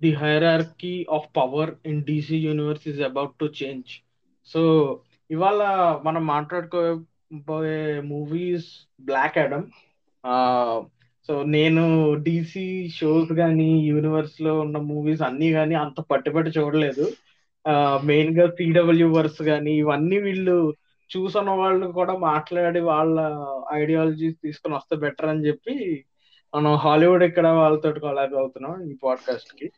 [0.00, 3.90] the hierarchy of power in DC universe is about to change.
[4.48, 4.60] So
[5.30, 5.60] ఇవాళ
[6.02, 7.82] మనం మాట్లాడుకోబోయే
[8.12, 8.68] movies
[9.00, 9.66] black Adam
[11.28, 11.82] so నేను
[12.22, 17.04] DC shows కానీ యూనివర్స్లో ఉన్న మూవీస్ అన్ని కానీ అంత పట్టుబట్టి చూడలేదు
[18.04, 20.56] మెయిన్గా సిడబ్ల్యూ వర్స్ కానీ ఇవన్నీ వీళ్ళు
[21.10, 23.16] చూసిన వాళ్ళు కూడా మాట్లాడి వాళ్ళ
[23.72, 25.76] ఐడియాలజీస్ తీసుకొని వస్తే బెటర్ అని చెప్పి
[26.54, 29.72] మనం హాలీవుడ్ ఇక్కడ వాళ్ళతో కొలాబ్ అవుతున్నాం ఈ పాడ్కాస్ట్కి.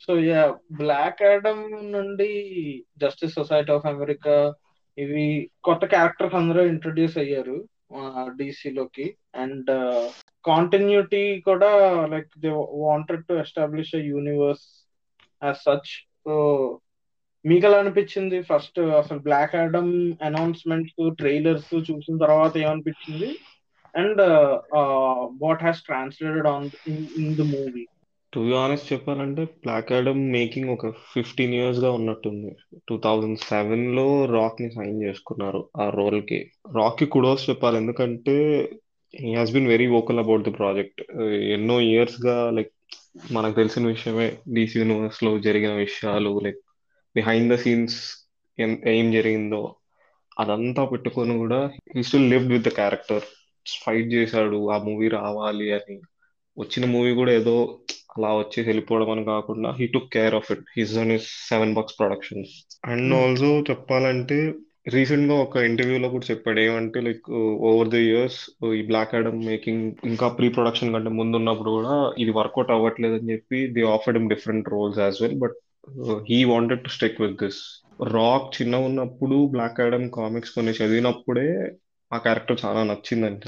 [0.00, 2.28] సో యా బ్లాక్ ఆడమ్ నుండి
[2.98, 4.54] జస్టిస్ సొసైటీ ఆఫ్ అమెరికా
[4.98, 7.68] ఇవి కొత్త క్యారెక్టర్స్ అందరూ ఇంట్రొడ్యూస్ అయ్యారు
[8.76, 9.16] లోకి.
[9.34, 9.70] అండ్
[10.44, 11.70] కాంటిన్యూటీ uh, కూడా
[12.06, 14.66] like they wanted to establish a universe
[15.42, 15.92] as such
[16.24, 16.34] so
[17.46, 18.42] మీకు ఎలా అనిపించింది?
[18.42, 23.38] ఫస్ట్ అసలు బ్లాక్ ఆడమ్ అనౌన్స్మెంట్స్ ట్రైలర్స్ చూసిన తర్వాత ఏమనిపించింది?
[23.96, 24.20] And
[25.44, 26.66] what has translated on
[27.20, 27.84] in the movie
[28.32, 32.50] to be honest చెప్పాలంటే బ్లాక్ ఆడమ్ మేకింగ్ ఒక ఫిఫ్టీన్ ఇయర్స్గా ఉన్నట్టుంది.
[32.88, 36.38] టూ థౌజండ్ సెవెన్లో రాక్ని సైన్ చేసుకున్నారు ఆ రోల్కి.
[36.76, 37.76] రాక్కి కుడోస్ చెప్పాలి.
[37.76, 38.34] ఎందుకంటే
[39.14, 41.00] he has been very vocal about the project
[41.56, 42.72] ఎన్నో ఇయర్స్గా లైక్
[43.32, 46.60] మనకు తెలిసిన విషయమే డీసీ యూనివర్స్లో జరిగిన విషయాలు లైక్
[47.16, 47.96] బిహైండ్ ద సీన్స్
[48.94, 49.62] ఏం జరిగిందో
[50.38, 51.60] అదంతా పెట్టుకొని కూడా
[51.94, 53.24] he still lived with the character
[53.82, 55.96] fight చేశాడు ఆ మూవీ రావాలి అని.
[56.56, 57.56] వచ్చిన మూవీ కూడా ఏదో
[58.14, 61.98] అలా వచ్చి వెళ్ళిపోవడం అని కాకుండా he took care of it his own is seven bucks
[61.98, 62.52] productions
[62.88, 64.38] and also చెప్పాలంటే
[64.88, 66.58] రీసెంట్గా ఒక ఇంటర్వ్యూలో కూడా చెప్పాడు.
[66.60, 67.24] ఏమంటే లైక్
[67.68, 68.38] ఓవర్ ది ఇయర్స్
[68.72, 73.32] ఈ బ్లాక్ ఆడమ్ మేకింగ్ ఇంకా ప్రీ ప్రొడక్షన్ కంటే ముందు ఉన్నప్పుడు కూడా ఇది వర్కౌట్ అవ్వట్లేదు అని
[73.32, 75.56] చెప్పి they offered different roles as well but
[76.30, 77.60] he wanted to stick with this
[78.14, 81.48] Rock చిన్న ఉన్నప్పుడు బ్లాక్ ఆడమ్ కామిక్స్ కొన్ని చదివినప్పుడే
[82.12, 83.42] ఆ క్యారెక్టర్ చాలా నచ్చిందంట.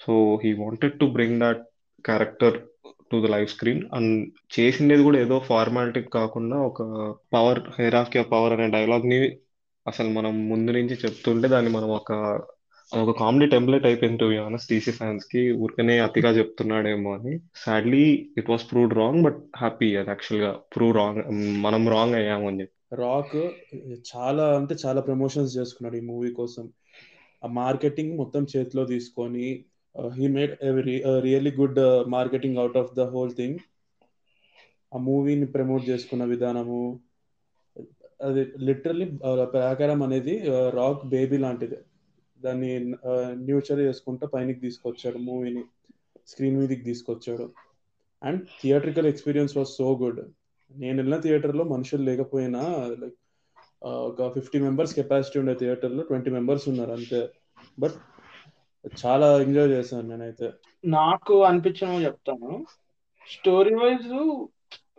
[0.00, 1.62] So he wanted to bring that
[2.04, 2.60] character
[3.12, 6.82] to the live screen and చేసిండేది కూడా ఏదో ఫార్మాలిటీ కాకుండా ఒక
[7.32, 9.36] power హెరాఫ్కి పవర్ అనే డైలాగ్ని
[9.86, 12.40] అసలు మనం ముందు నుంచి చెప్తుంటే దాన్ని మనం ఒక
[12.96, 15.52] ఒక కామెడీ టెంప్లెట్ అయిపోయింది టు ఆనెస్ట్ టీసీ ఫ్యాన్స్కి.
[15.52, 17.38] ఊరికనే అతిగా చెప్తున్నాడేమో అని.
[17.54, 21.22] Sadly it was prove wrong but happy అది యాక్చువల్గా ప్రూవ్ రాంగ్
[21.62, 22.96] మనం రాంగ్ అయ్యాము అని చెప్పి.
[22.96, 23.36] రాక్
[24.16, 26.68] చాలా అంటే చాలా ప్రమోషన్స్ చేసుకున్నాడు ఈ మూవీ కోసం.
[27.42, 29.46] ఆ మార్కెటింగ్ మొత్తం చేతిలో తీసుకొని
[30.16, 30.52] he made
[31.26, 33.58] really good marketing out of the whole thing
[34.92, 36.80] ఆ మూవీని uh, ప్రమోట్ చేసుకున్న విధానము
[38.20, 39.06] అది లిటరలీ
[39.54, 40.34] ప్రాకారం అనేది
[40.70, 41.78] రాక్ బేబీ లాంటిది.
[42.40, 42.70] దాన్ని
[43.46, 45.62] న్యూచర్ చేసుకుంటూ పైనకి తీసుకొచ్చాడు మూవీని
[46.28, 47.46] స్క్రీన్ మీదకి తీసుకొచ్చాడు
[48.22, 50.20] and theatrical experience was so good
[50.74, 52.62] నేను వెళ్ళిన థియేటర్లో మనుషులు లేకపోయినా
[53.02, 53.18] లైక్
[53.82, 57.28] ఒక ఫిఫ్టీ మెంబర్స్ కెపాసిటీ ఉండే థియేటర్లో ట్వంటీ మెంబర్స్ ఉన్నారు అంతే.
[57.78, 57.92] బట్
[59.06, 60.52] చాలా ఎంజాయ్ చేశాను నేనైతే.
[60.84, 62.66] నాకు అనిపించిన చెప్తాను.
[63.28, 64.46] స్టోరీ వైజ్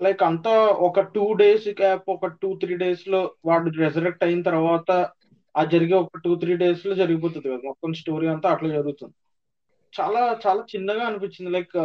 [0.03, 5.09] లైక్ అంతా ఒక టూ డేస్ గ్యాప్ ఒక టూ త్రీ డేస్లో వాడు రెజరెక్ట్ అయిన తర్వాత
[5.57, 7.61] ఆ జరిగే ఒక టూ త్రీ డేస్లో జరిగిపోతుంది కదా.
[7.65, 9.13] మొత్తం స్టోరీ అంతా అట్లా జరుగుతుంది.
[10.01, 11.51] చాలా చాలా చిన్నగా అనిపించింది.
[11.51, 11.77] Like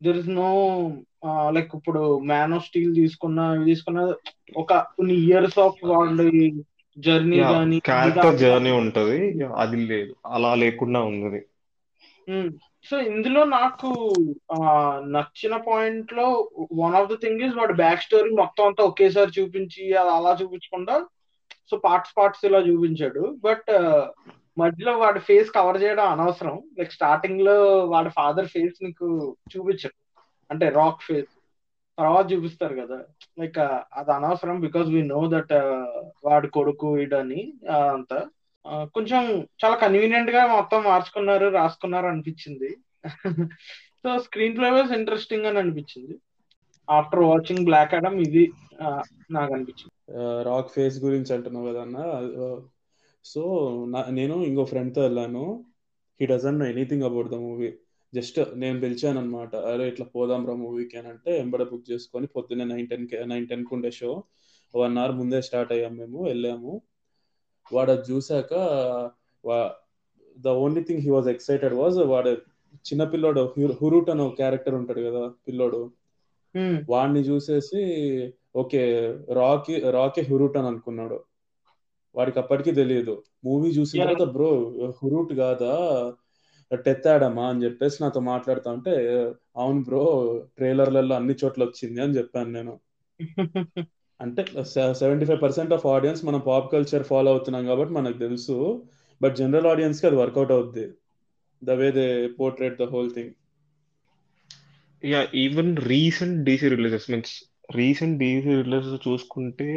[0.00, 0.50] there is no
[1.56, 2.02] like ఇప్పుడు
[2.32, 4.00] మ్యాన్ ఆఫ్ స్టీల్ తీసుకున్న తీసుకున్న
[4.56, 6.18] ఒక కొన్ని ఇయర్స్ ఆఫ్ వాళ్ళ
[6.96, 9.18] జర్నీ కానీ క్యారెక్టర్ జర్నీ ఉంటది.
[9.56, 10.12] అది లేదు.
[10.26, 11.40] అలా లేకుండా ఉంది
[12.88, 13.88] సో ఇందులో నాకు
[15.14, 16.26] నచ్చిన పాయింట్లో
[16.80, 20.96] one of the thing is వాడు బ్యాక్ స్టోరీ మొత్తం అంతా ఒకేసారి చూపించి అలా చూపించకుండా
[21.70, 23.22] సో పార్ట్స్ పార్ట్స్ ఇలా చూపించాడు.
[23.44, 23.70] బట్
[24.58, 26.56] మధ్యలో వాడి ఫేస్ కవర్ చేయడం అనవసరం.
[26.78, 27.56] లైక్ స్టార్టింగ్లో
[27.86, 29.96] వాడి ఫాదర్ ఫేస్ నీకు చూపించరు
[30.50, 31.32] అంటే రాక్ ఫేస్
[31.98, 32.98] తర్వాత చూపిస్తారు కదా.
[33.40, 33.58] లైక్
[33.98, 35.54] అది అనవసరం బికాస్ వీ నో దట్
[36.24, 37.42] వాడి కొడుకు ఇడని
[37.94, 38.18] అంతా.
[38.94, 39.22] కొంచెం
[39.64, 42.70] చాలా కన్వీనియంట్గా మొత్తం మార్చుకున్నారు రాసుకున్నారు అనిపించింది.
[44.02, 46.14] సో స్క్రీన్ ప్లే ఇంట్రెస్టింగ్ అని అనిపించింది.
[46.88, 48.44] ఆఫ్టర్ వాచింగ్ బ్లాక్ అడమ్ ఇది
[49.30, 49.94] నాకు అనిపించింది.
[50.48, 51.98] రాక్ ఫేస్ గురించి అంటున్నావు కదా అన్న
[53.30, 53.42] సో
[54.18, 55.44] నేను ఇంకో ఫ్రెండ్తో వెళ్ళాను.
[56.20, 57.70] He doesn't know anything about the movie
[58.12, 62.66] just నేను పిలిచాను అనమాట అరే ఇట్లా పోదాం రా మూవీకి అని అంటే ఎంబడ బుక్ చేసుకొని పొద్దున్నే
[62.72, 64.10] నైన్ టెన్ నైన్ టెన్ ఉండే షో
[64.74, 66.72] వన్ అవర్ ముందే స్టార్ట్ అయ్యాం మేము వెళ్ళాము.
[67.74, 68.52] వాడు అది చూసాక
[70.36, 72.32] the only thing he was excited was వాడు
[72.88, 73.42] చిన్న పిల్లోడు
[73.80, 75.80] హురూట్ అని ఒక క్యారెక్టర్ ఉంటాడు కదా పిల్లోడు.
[76.92, 77.80] వాడిని చూసేసి
[78.62, 78.82] ఓకే
[79.38, 81.18] రాకి రాకే హురూట్ అని అనుకున్నాడు.
[82.16, 83.14] వాడికి అప్పటికి తెలియదు.
[83.44, 84.50] మూవీ చూసిన తర్వాత బ్రో
[84.98, 85.72] హురూట్ కాదా?
[86.70, 88.94] టెత్తాడమ్మా అని చెప్పేసి నాతో మాట్లాడుతా ఉంటే
[89.56, 90.04] అవును బ్రో
[90.56, 92.74] ట్రైలర్లలో అన్ని చోట్ల వచ్చింది అని చెప్పాను నేను.
[94.20, 94.42] అంటే
[94.94, 98.56] seventy five percent of audience మనం పాప్ కల్చర్ ఫాలో అవుతున్నాం కాబట్టి మనకు తెలుసు.
[99.20, 100.86] బట్ జనరల్ ఆడియన్స్కి అది వర్కౌట్ అవుద్ది.
[101.62, 102.06] The way they
[102.40, 103.32] portrait the whole thing.
[105.04, 107.34] Ya even recent DC releases means
[107.74, 109.68] recent DC release చూసుకుంటే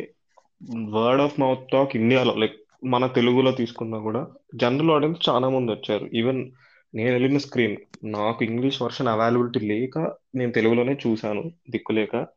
[0.90, 6.06] వర్డ్ ఆఫ్ మౌత్ టాక్ ఇండియాలో లైక్ మన తెలుగులో తీసుకున్నా కూడా జనరల్ ఆడియన్స్ చాలా మంది వచ్చారు.
[6.14, 6.52] ఈవెన్
[6.96, 9.98] నేను వెళ్ళిన స్క్రీన్ నాకు ఇంగ్లీష్ వర్షన్ అవైలబిలిటీ లేక
[10.36, 12.28] నేను తెలుగులోనే చూశాను దిక్కులేక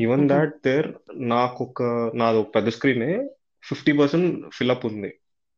[0.00, 1.82] ఈవెన్ దాట్ దేర్ నాకు ఒక
[2.14, 3.28] నాది ఒక పెద్ద స్క్రీనే
[3.62, 5.14] ఫిఫ్టీ పర్సెంట్ ఫిల్అప్ ఉంది.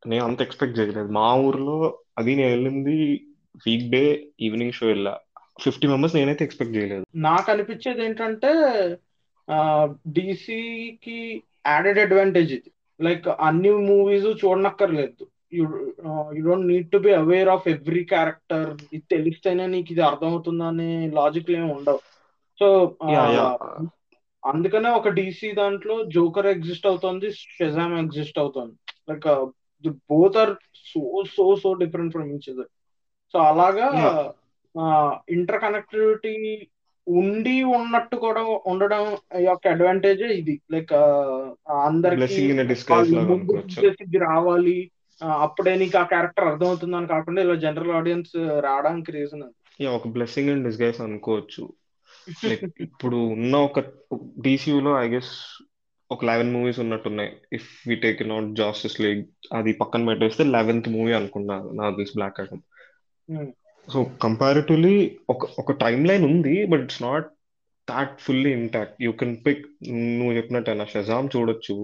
[0.06, 1.08] నేను అంత ఎక్స్పెక్ట్ చేయలేదు.
[1.08, 3.26] మా ఊర్లో అది నేను వెళ్ళింది
[3.66, 5.18] వీక్ డే ఈవినింగ్ షో వెళ్ళా.
[5.60, 7.06] ఫిఫ్టీ మెంబర్స్ నేనైతే ఎక్స్పెక్ట్ చేయలేదు.
[7.14, 8.52] నాకు అనిపించేది ఏంటంటే
[10.12, 12.70] డీసీకి యాడెడ్ అడ్వాంటేజ్ ఇది.
[13.00, 15.24] లైక్ అన్ని movies చూడనక్కర్లేదు.
[15.56, 20.90] You don't need to be aware of every character ఇది తెలిస్తేనే నీకు ఇది అర్థమవుతుందా అనే
[21.20, 22.00] లాజిక్లు ఏమి ఉండవు.
[22.58, 22.66] సో
[23.14, 23.48] యా
[24.42, 27.26] అందుకనే ఒక డీసీ దాంట్లో జోకర్ ఎగ్జిస్ట్ అవుతుంది
[27.56, 28.74] షెజామ్ ఎగ్జిస్ట్ అవుతుంది.
[29.10, 29.28] Like
[30.12, 30.52] both are
[30.90, 31.00] so
[31.34, 32.70] so so different from each other
[33.34, 33.88] so అలాగా
[35.36, 36.34] ఇంటర్ కనెక్టివిటీ
[37.08, 40.60] ఉండి ఉన్నట్టు కూడా ఉండడం యొక్క అడ్వాంటేజ్ ఇది.
[40.72, 40.92] లైక్
[41.70, 44.90] అందరికి రావాలి.
[45.22, 51.00] అప్పుడే నీకు ఆ క్యారెక్టర్ అర్థమవుతుందని కాకుండా ఇలా జనరల్ ఆడియన్స్ రావడానికి రీజన్ ఒక బ్లెస్సింగ్ ఇన్ డిస్గైజ్
[51.00, 51.72] అనుకోవచ్చు.
[52.44, 53.84] లైక్ ఇప్పుడు ఉన్న ఒక
[54.46, 55.62] DCU లో ఐ గెస్
[56.10, 57.32] ఒక లెవెన్ మూవీస్ ఉన్నట్టున్నాయి.
[57.52, 62.56] If we take not justice league అది పక్కన పెట్టేస్తే లెవెన్త్ మూవీ అనుకున్నా నాకు తెలిసి బ్లాక్
[63.30, 63.46] Hmm.
[63.88, 64.94] సో కంపారిటివ్లీ
[65.28, 67.26] ఒక ఒక టైమ్ లైన్ ఉంది but it's not
[67.88, 69.64] that fully intact you can pick
[70.18, 71.76] నువ్వు చెప్పినట్టు షజామ్ చూడొచ్చు.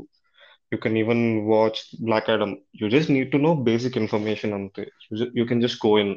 [0.72, 4.84] You can even watch black Adam you just need to know basic information అంతే.
[5.38, 6.14] You can just go in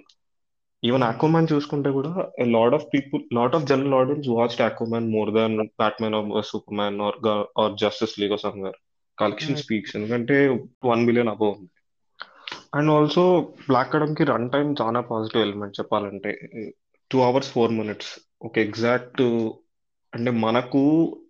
[0.83, 2.11] even Aquaman చూసుకుంటే కూడా
[2.55, 6.47] lot of people lot of general audience watched Aquaman more than Batman or
[6.79, 7.19] superman or
[7.63, 8.77] or justice league or somewhere
[9.17, 9.61] collection.
[9.65, 10.35] Speaks ఎందుకంటే
[10.91, 11.69] one billion above ఉంది
[12.73, 13.23] and also
[13.63, 16.31] బ్లాక్కి run time చాలా positive element చెప్పాలంటే
[17.11, 19.23] two hours four minutes ఒక exact
[20.13, 20.81] అంటే మనకు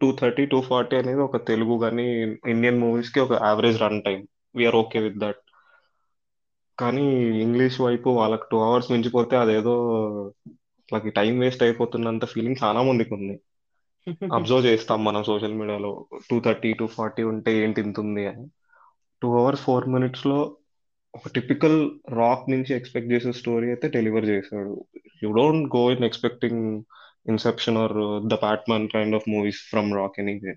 [0.01, 2.05] two thirty two forty అనేది ఒక తెలుగు కానీ
[2.49, 4.19] ఇండియన్ మూవీస్కి ఒక average run time
[4.55, 5.41] we're okay with that
[6.77, 7.05] కానీ
[7.43, 9.73] ఇంగ్లీష్ వైపు వాళ్ళకి టూ అవర్స్ మించిపోతే అదేదో
[10.89, 13.35] వాళ్ళకి టైం వేస్ట్ అయిపోతున్నంత ఫీలింగ్ చాలా మందికి ఉంది.
[14.37, 15.91] అబ్జర్వ్ చేస్తాం మనం సోషల్ మీడియాలో
[16.29, 18.45] టూ థర్టీ టూ ఫార్టీ ఉంటే ఏంటి ఇంత ఉంది అని.
[19.21, 20.39] టూ అవర్స్ ఫోర్ మినిట్స్లో
[21.15, 24.85] ఒక టిపికల్ రాక్ నుంచి ఎక్స్పెక్ట్ చేసే స్టోరీ అయితే డెలివర్ చేశాడు.
[25.23, 26.83] You don't go in expecting
[27.27, 27.93] Inception or
[28.27, 30.55] the Batman kind of movies from Rock anyway.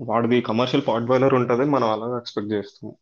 [0.00, 2.92] వాడిది కమర్షియల్ పాట్ బాయిలర్ ఉంటుంది మనం అలాగే ఎక్స్పెక్ట్ చేస్తాం.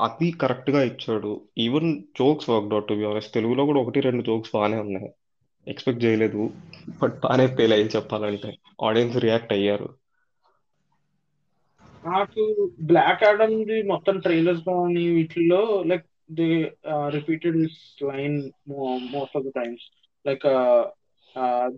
[0.00, 1.40] అది కరెక్ట్గా ఇచ్చాడు.
[1.58, 5.10] Even jokes work out honest తెలుగులో కూడా ఒకటి రెండు జోక్స్ బాగానే ఉన్నాయి.
[5.68, 6.50] ఎక్స్పెక్ట్ చేయలేదు.
[7.02, 8.56] బట్ బాగానే ఫెయిల్ అయ్యి చెప్పాలంటే.
[8.84, 9.94] ఆడియన్స్ రియాక్ట్ అయ్యారు.
[12.02, 12.42] నాకు
[12.82, 16.46] బ్లాక్ ఆడమ్ ది మొత్తం ట్రైలర్స్ కానీ వీటిల్లో like they
[17.08, 17.80] repeated this
[18.10, 18.36] line
[19.14, 19.84] most of the times
[20.24, 20.46] like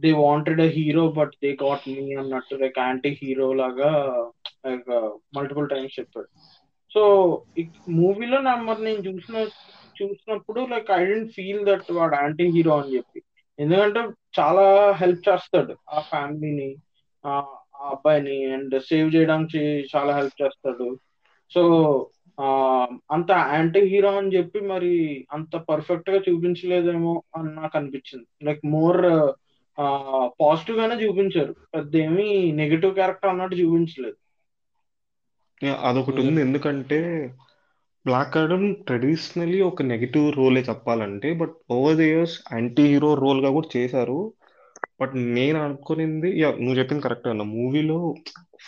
[0.00, 3.90] they wanted a hero but they got me అన్నట్టు లైక్ యాంటీ హీరో లాగా
[4.66, 4.88] లైక్
[5.36, 6.30] మల్టిపుల్ టైమ్స్ చెప్పాడు
[6.92, 7.02] సో
[7.98, 9.36] మూవీలో నా మరి నేను చూసిన
[9.96, 13.20] చూసినప్పుడు like I didn't feel that వాడు యాంటీ హీరో అని చెప్పి.
[13.58, 14.00] ఎందుకంటే
[14.38, 16.68] చాలా హెల్ప్ చేస్తాడు ఆ ఫ్యామిలీని
[17.82, 19.60] ఆ అబ్బాయిని అండ్ సేవ్ చేయడానికి
[19.92, 20.88] చాలా హెల్ప్ చేస్తాడు.
[21.50, 21.62] సో
[23.14, 24.92] అంత యాంటీ హీరో అని చెప్పి మరి
[25.32, 28.26] అంత పర్ఫెక్ట్గా చూపించలేదేమో అని నాకు అనిపించింది.
[28.46, 29.00] లైక్ మోర్
[30.40, 31.52] పాజిటివ్ గానే చూపించారు.
[31.74, 32.28] పెద్ద ఏమి
[32.60, 34.18] నెగిటివ్ క్యారెక్టర్ అన్నట్టు చూపించలేదు.
[35.88, 36.40] అదొకటి ఉంది.
[36.40, 36.98] ఎందుకంటే
[38.06, 43.68] బ్లాక్ ఆడమ్ ట్రెడిషనలీ ఒక నెగిటివ్ రోలే చెప్పాలంటే but over the years anti hero రోల్గా కూడా
[43.76, 44.20] చేశారు.
[45.02, 47.44] బట్ నేను అనుకునింది యా నువ్వు చెప్పింది కరెక్ట్ అన్న.
[47.56, 47.98] మూవీలో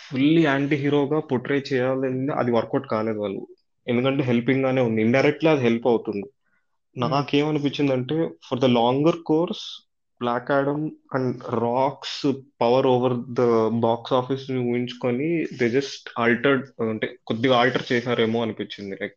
[0.02, 3.42] ఫుల్లీ యాంటీ హీరోగా పొట్రే చేయాలని అది వర్కౌట్ కాలేదు వాళ్ళు.
[3.86, 5.00] ఎందుకంటే హెల్పింగ్ గానే ఉంది.
[5.02, 6.26] ఇండైరెక్ట్లీ అది హెల్ప్ అవుతుంది.
[6.96, 9.64] నాకేమనిపించిందంటే for the longer course
[10.20, 12.20] Black Adam and Rock's
[12.62, 13.42] power over the
[13.80, 15.28] box ఆఫీస్ని ఊహించుకొని
[15.60, 18.96] దే జస్ట్ ఆల్టర్డ్ అంటే కొద్దిగా ఆల్టర్ చేశారేమో అనిపించింది.
[19.02, 19.16] లైక్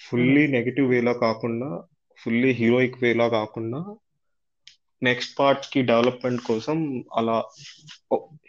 [0.00, 1.70] ఫుల్లీ నెగిటివ్ వేలో కాకుండా
[2.18, 3.80] ఫుల్లీ హీరోయిక్ వేలో కాకుండా
[5.02, 6.78] నెక్స్ట్ పార్ట్స్కి డెవలప్మెంట్ కోసం
[7.16, 7.36] అలా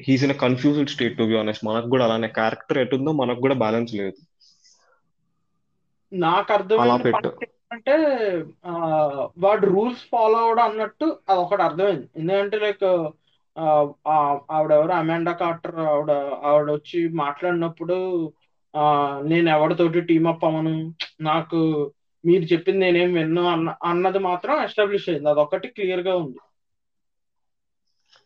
[0.01, 3.93] he's in confused state to be honest మనకు కూడా అలానే క్యారెక్టర్ ఎటుందో మనకు కూడా బ్యాలెన్స్
[3.93, 4.17] లేదు.
[6.11, 6.53] నాకు
[7.43, 7.95] ఏంటంటే
[8.65, 8.71] ఆ,
[9.37, 12.09] వాడు రూల్స్ ఫాలో అవడం అన్నట్టు అది ఒకటి అర్థమైంది.
[12.15, 12.85] ఎందుకంటే లైక్
[14.51, 14.91] ఆవిడెవరు?
[14.91, 16.11] అమాండా కార్టర్ ఆవిడ
[16.43, 17.97] ఆవిడ వచ్చి మాట్లాడినప్పుడు
[19.23, 20.73] నేను ఎవరితోటి టీమప్ అవ్వను?
[21.21, 21.59] నాకు
[22.25, 25.29] మీరు చెప్పింది నేనేం విన్ను అన్న అన్నది మాత్రం ఎస్టాబ్లిష్ అయింది.
[25.29, 26.37] అదొకటి క్లియర్గా ఉంది.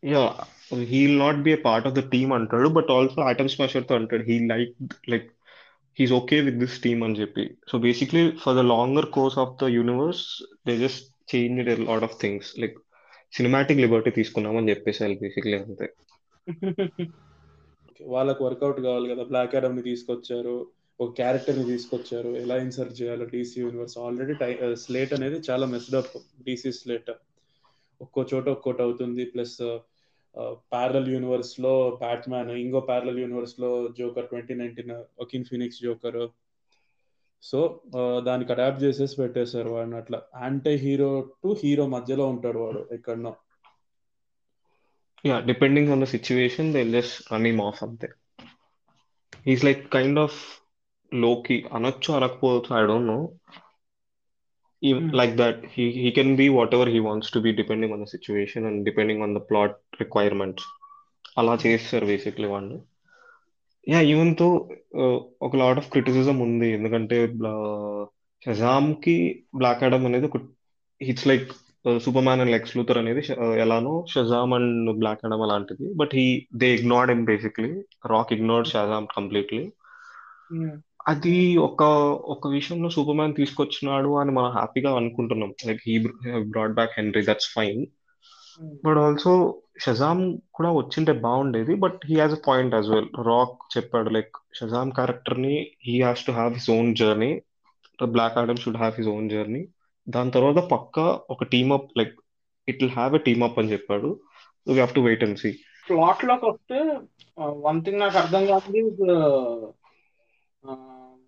[0.06, 0.34] Yeah
[0.76, 4.40] he will not be part of the team అంటాడు బట్ ఆల్సో ఆటమ్ స్మాషర్తో అంటాడు he
[4.40, 5.32] like like
[6.00, 7.56] he's okay with this team అని చెప్పి.
[7.72, 12.60] So basically for the longer course of the universe they just change lot of things
[12.60, 12.78] like
[13.34, 15.94] cinematic liberty తీసుకున్నామని చెప్పేసి basically అంతే.
[18.08, 20.68] వాళ్ళకి work out కావాలి కదా బ్లాక్ని తీసుకొచ్చారు.
[21.00, 22.30] ఒక క్యారెక్టర్ని తీసుకొచ్చారు.
[22.44, 24.34] ఎలా ఇన్సర్ట్ చేయాలో డీసీ యూనివర్స్ ఆల్రెడీ
[24.76, 26.12] స్లేట్ అనేది చాలా మెస్డ్ అప్
[26.44, 27.12] డీసీ స్లేట్
[28.02, 29.26] ఒక్కో చోట ఒక్కోటి అవుతుంది.
[29.26, 29.58] ప్లస్
[30.74, 33.70] ప్యారల్ యూనివర్స్లో బ్యాట్మ్యాన్ ఇంకో parallel యూనివర్స్లో
[34.00, 36.22] Joker twenty nineteen Joaquin Phoenix Joker
[37.44, 37.60] so
[38.26, 40.20] దానికి అడాప్ట్ చేసేసి పెట్టేశారు వాడిని అట్లా.
[40.42, 41.10] యాంటీ హీరో
[41.44, 43.34] టు హీరో మధ్యలో ఉంటాడు వాడు ఎక్కడనో.
[45.26, 48.10] Yeah depending on the situation they just run him off అంతే.
[49.48, 50.40] హీస్ లైక్ కైండ్ ఆఫ్
[51.22, 53.20] లోకి అనొచ్చు అనకపోవచ్చు I don't know
[55.20, 58.66] like that he he can be whatever he wants to be depending on the situation
[58.70, 60.64] and depending on the plot requirements.
[61.40, 62.76] అలా చేస్తారు basically వాళ్ళు.
[63.92, 64.48] Yeah ఈవెన్తో
[65.46, 66.70] ఒక lot of criticism ఉంది.
[66.78, 67.18] ఎందుకంటే
[68.46, 69.16] షజామ్కి
[69.60, 70.40] black Adam అనేది ఒక
[71.02, 71.48] it's like
[72.06, 73.22] Superman and Lex Luthor అనేది
[73.64, 75.88] ఎలానో షజామ్ అండ్ బ్లాక్ ఆడమ్ అలాంటిది.
[76.02, 76.28] But he
[76.64, 77.72] they ignored M basically
[78.14, 79.64] Rock ignored Shazam completely
[81.08, 81.84] అది ఒక
[82.34, 85.54] ఒక విషయంలో సూపర్ మ్యాన్ తీసుకొచ్చినాడు అని మనం హ్యాపీగా అనుకుంటున్నాం.
[85.68, 86.08] Like he
[86.40, 87.86] brought back Henry that's fine
[88.86, 94.10] but also Shazam కూడా వచ్చింటే బాగుండేది but he has a point as well Rock చెప్పాడు
[94.10, 97.42] లైక్ షజామ్ క్యారెక్టర్ని he has to have his own journey
[98.04, 99.68] Black Adam should have his own journey
[100.10, 102.16] దాని తర్వాత పక్క ఒక team up like
[102.70, 104.20] it will have a team up అని చెప్పాడు.
[104.68, 105.52] We have to wait and see
[105.90, 106.98] ప్లాట్లోకి వస్తే
[107.40, 108.84] one thing నాకు అర్థం కాదు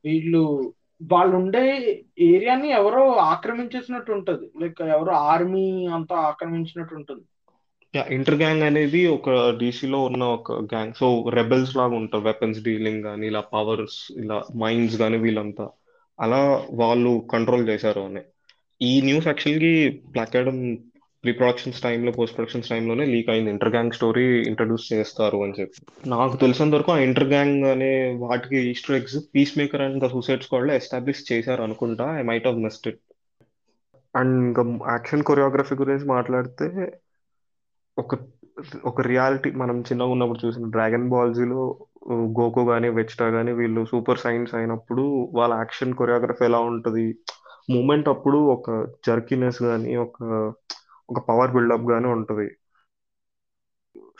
[0.05, 0.73] వీళ్ళు
[1.11, 1.63] వాళ్ళు ఉండే
[2.19, 4.45] ఏరియాని ఎవరో ఆక్రమించేసినట్టు ఉంటది.
[4.61, 7.25] లైక్ ఎవరో ఆర్మీ అంతా ఆక్రమించినట్టు ఉంటుంది.
[8.13, 10.93] ఇంటర్ గ్యాంగ్ అనేది ఒక డీసీలో ఉన్న ఒక గ్యాంగ్.
[10.93, 12.23] సో రెబెల్స్ లాగా ఉంటారు.
[12.23, 15.69] వెపన్స్ డీలింగ్ కానీ ఇలా పవర్స్ ఇలా మైండ్స్ కానీ వీళ్ళంతా.
[16.19, 18.21] అలా వాళ్ళు కంట్రోల్ చేశారు అని.
[18.81, 20.77] ఈ న్యూస్ యాక్చువల్గా బ్లాక్ ఆడమ్
[21.25, 23.49] ప్రీ ప్రొడక్షన్స్ టైంలో పోస్ట్ ప్రొడక్షన్స్ టైంలోనే లీక్ అయింది.
[23.55, 25.77] ఇంటర్ గ్యాంగ్ స్టోరీ ఇంట్రడ్యూస్ చేస్తారు అని చెప్పి.
[26.13, 27.91] నాకు తెలిసినంత వరకు ఆ ఇంటర్ గ్యాంగ్ అనే
[28.25, 29.17] వాటికి Easter eggs
[29.59, 32.07] Peacemaker and the Suicide స్క్వాడ్లో establish చేశారు అనుకుంటా.
[32.19, 33.01] I might have missed it
[34.13, 34.63] and ఇంకా
[34.93, 36.67] యాక్షన్ కొరియోగ్రఫీ గురించి మాట్లాడితే
[37.97, 38.15] ఒక
[38.89, 41.61] ఒక రియాలిటీ మనం చిన్నగా ఉన్నప్పుడు చూసిన డ్రాగన్ బాల్జీలో
[42.37, 45.03] గోకు కానీ వెచ్టా కానీ వీళ్ళు సూపర్ సైన్స్ అయినప్పుడు
[45.39, 47.05] వాళ్ళ యాక్షన్ కొరియోగ్రఫీ ఎలా ఉంటుంది?
[47.75, 48.69] మూమెంట్ అప్పుడు ఒక
[49.07, 50.17] జర్కినెస్ కానీ ఒక
[51.09, 52.57] ఒక పవర్ బిల్డప్ గానే ఉంటుంది.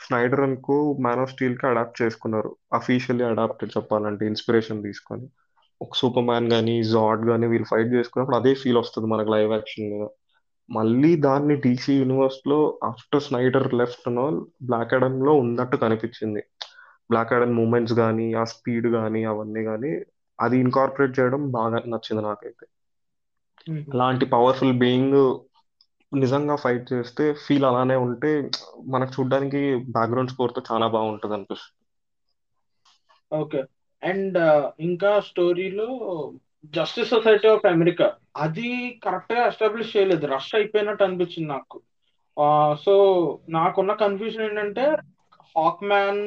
[0.00, 2.56] స్నైడర్ అనుకో మ్యాన్ ఆఫ్ స్టీల్కి అడాప్ట్ చేసుకున్నారు.
[2.72, 5.28] అఫీషియల్లీ అడాప్టెడ్ చెప్పాలంటే ఇన్స్పిరేషన్ తీసుకొని.
[5.82, 9.90] ఒక సూపర్ మ్యాన్ కానీ జాడ్ కానీ వీళ్ళు ఫైట్ చేసుకున్నప్పుడు అదే ఫీల్ వస్తుంది మనకు లైవ్ యాక్షన్
[9.90, 10.08] మీద.
[10.70, 16.40] మళ్ళీ దాన్ని DC యూనివర్స్లో after Snyder left all Black అడమ్లో ఉన్నట్టు కనిపించింది.
[17.10, 20.00] బ్లాక్ అడమ్ మూమెంట్స్ కానీ ఆ స్పీడ్ కానీ అవన్నీ కానీ
[20.40, 22.66] అది ఇన్కార్పొరేట్ చేయడం బాగా నచ్చింది నాకైతే.
[23.70, 25.40] అలాంటి పవర్ఫుల్ బీయింగ్
[26.12, 28.50] నిజంగా ఫైట్ చేస్తే ఫీల్ అలానే ఉంటే
[28.86, 31.82] మనకు చూడడానికి బ్యాక్గ్రౌండ్ స్కోర్తో చాలా బాగుంటుంది అనిపిస్తుంది.
[33.32, 33.64] ఓకే
[34.02, 35.88] అండ్ uh, ఇంకా స్టోరీలో
[36.64, 40.26] జస్టిస్ సొసైటీ ఆఫ్ అమెరికా అది కరెక్ట్గా ఎస్టాబ్లిష్ చేయలేదు.
[40.26, 41.76] రష్ అయిపోయినట్టు అనిపించింది నాకు.
[42.36, 42.94] Uh, సో
[43.48, 44.86] నాకున్న కన్ఫ్యూజన్ ఏంటంటే
[45.56, 46.24] హాక్ మ్యాన్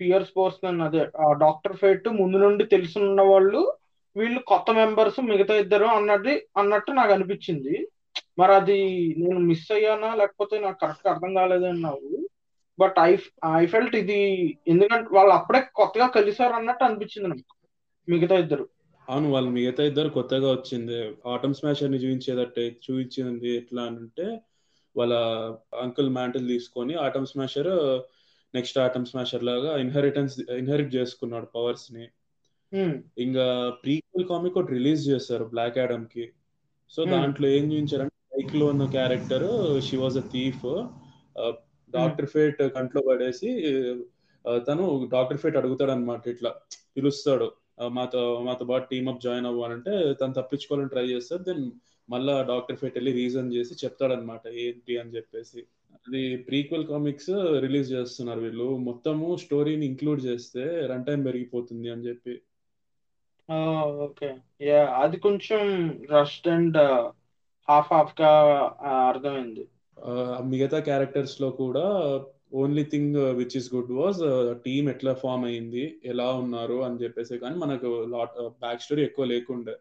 [0.00, 1.04] పియర్స్ పోర్సన్ అదే
[1.38, 3.78] డాక్టర్ ఫేట్ ముందు నుండి తెలిసి ఉన్న వాళ్ళు
[4.16, 7.88] వీళ్ళు కొత్త మెంబర్స్ మిగతా ఇద్దరు అన్నది అన్నట్టు నాకు అనిపించింది.
[8.38, 8.78] మరి అది
[9.18, 10.14] నేను మిస్ అయ్యానా?
[10.14, 12.00] లేకపోతే నాకు కరెక్ట్ అర్థం కాలేదన్నావు
[12.78, 13.16] బట్ ఐ
[13.60, 14.18] ఐ ఫెల్ట్ ఇది
[14.68, 17.54] ఎందుకంటే వాళ్ళు అప్పుడే కొత్తగా కలిసారు అన్నట్టు అనిపించింది నాకు.
[18.08, 18.68] మిగతా ఇద్దరు.
[19.08, 20.98] అవును వాళ్ళు మిగతా ఇద్దరు కొత్తగా వచ్చింది.
[21.26, 24.26] ఆటమ్ స్మాషర్ని చూపించేదట్టే చూపించింది ఎట్లా అంటే
[24.96, 25.14] వాళ్ళ
[25.82, 27.70] అంకుల్ మ్యాంటిల్ తీసుకొని Atom Smasher
[28.54, 32.06] next Atom Smasher లాగా ఇన్హెరిటెన్స్ ఇన్హెరిట్ చేసుకున్నాడు పవర్స్ని.
[33.18, 33.46] ఇంకా
[33.84, 36.24] ప్రీక్వల్ కామిక్ ఒకటి రిలీజ్ చేస్తారు బ్లాక్ యాడమ్కి.
[36.90, 37.64] సో దాంట్లో ఏం
[38.42, 40.64] చూపించారంటే Cyclone character she was a thief
[41.90, 43.50] Doctor Fate కంట్లో పడేసి
[44.68, 46.50] తను డాక్టర్ ఫేట్ అడుగుతాడు అనమాట ఇట్లా
[46.96, 47.52] పిలుస్తాడు.
[47.92, 51.42] మాతో మాతో పాటు టీమప్ జాయిన్ అవ్వాలంటే తను తప్పించుకోవాలని ట్రై చేస్తాడు.
[51.42, 51.70] దెన్
[52.10, 55.60] మళ్ళా డాక్టర్ ఫేట్ వెళ్ళి రీజన్ చేసి చెప్తాడనమాట ఏంటి అని చెప్పేసి.
[56.06, 57.30] అది ప్రీక్వెల్ కామిక్స్
[57.60, 58.76] రిలీజ్ చేస్తున్నారు వీళ్ళు.
[58.76, 62.40] మొత్తము స్టోరీని ఇంక్లూడ్ చేస్తే రన్ టైం పెరిగిపోతుంది అని చెప్పి.
[64.06, 65.62] ఓకే యా అది కొంచెం
[66.10, 66.78] రస్ట్ అండ్
[67.68, 68.32] హాఫ్ హాఫ్గా
[69.10, 69.64] అర్థమైంది.
[70.52, 71.86] మిగతా క్యారెక్టర్స్లో కూడా
[72.60, 74.20] only thing which is good was
[74.66, 79.74] team ఎట్లా ఫామ్ అయింది ఎలా ఉన్నారు అని చెప్పేసి కానీ మనకు లాట్ బ్యాక్ స్టోరీ ఎక్కువ లేకుండే.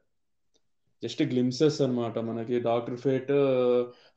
[1.04, 2.56] జస్ట్ గ్లిమ్సెస్ అనమాట మనకి.
[2.60, 3.32] Doctor Fate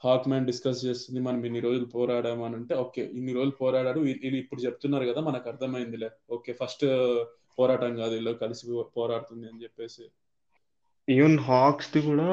[0.05, 4.00] Hawkman discuss చేస్తుంది మనం ఇన్ని రోజులు పోరాడాము అని అంటే ఓకే ఇన్ని రోజులు పోరాడారు.
[4.00, 6.11] వీళ్ళు ఇప్పుడు చెప్తున్నారు కదా మనకు అర్థమైందిలే.
[6.31, 6.87] ఓకే ఫస్ట్
[7.59, 10.05] పోరాటం కాదు వీళ్ళు కలిసి పోరాడుతుంది అని చెప్పేసి.
[11.09, 12.31] ఈవెన్ హాక్స్ కూడా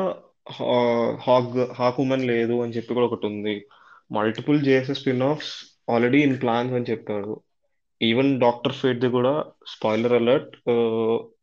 [1.25, 3.55] హాక్ హాక్ ఉమెన్ లేదు అని చెప్పి కూడా ఒకటి ఉంది.
[4.17, 5.51] మల్టిపుల్ చేసే spin offs
[5.93, 7.33] already in plans అని చెప్పారు.
[8.01, 9.33] ఈవెన్ డాక్టర్ ఫేట్ ది కూడా
[9.73, 10.51] స్పాయిలర్ అలర్ట్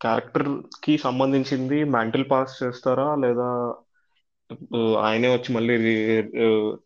[0.03, 3.49] క్యారెక్టర్కి సంబంధించింది మెంటల్ పాస్ చేస్తారా లేదా
[5.07, 5.75] ఆయనే వచ్చి మళ్ళీ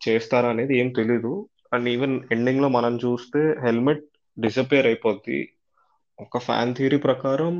[0.06, 1.32] చేస్తారా అనేది ఏం తెలీదు.
[1.74, 4.04] అండ్ ఈవెన్ ఎండింగ్లో మనం చూస్తే హెల్మెట్
[4.36, 5.40] డిసపేర్ అయిపోద్ది.
[6.18, 7.54] ఒక ఫ్యాన్ థియరీ ప్రకారం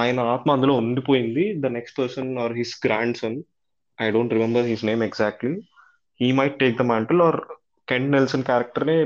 [0.00, 1.44] ఆయన ఆత్మ అందులో ఉండిపోయింది.
[1.62, 2.74] The next person or his
[3.22, 3.38] grandson
[3.98, 5.52] I don't remember his name exactly
[6.20, 7.40] he might take the mantle or
[7.88, 8.96] Ken Nelson character నే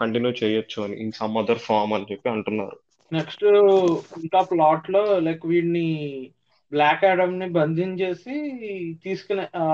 [0.00, 2.76] కంటిన్యూ చేయొచ్చు అని ఇన్ సమ్ అదర్ ఫామ్ అని చెప్పి అంటున్నారు.
[3.12, 3.44] నెక్స్ట్
[4.24, 5.86] ఇంకా ప్లాట్లో లైక్ వీడిని
[6.72, 8.34] బ్లాక్ ఆడమ్ని బంధించేసి
[9.04, 9.64] తీసుకుని ఆ,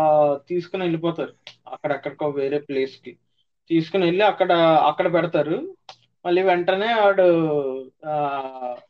[0.49, 1.33] తీసుకుని వెళ్ళిపోతారు.
[1.67, 3.13] అక్కడక్కడికో వేరే ప్లేస్కి.
[3.71, 4.53] తీసుకుని వెళ్ళి అక్కడ
[4.91, 5.77] అక్కడ పెడతారు.
[6.25, 7.27] మళ్ళీ వెంటనే వాడు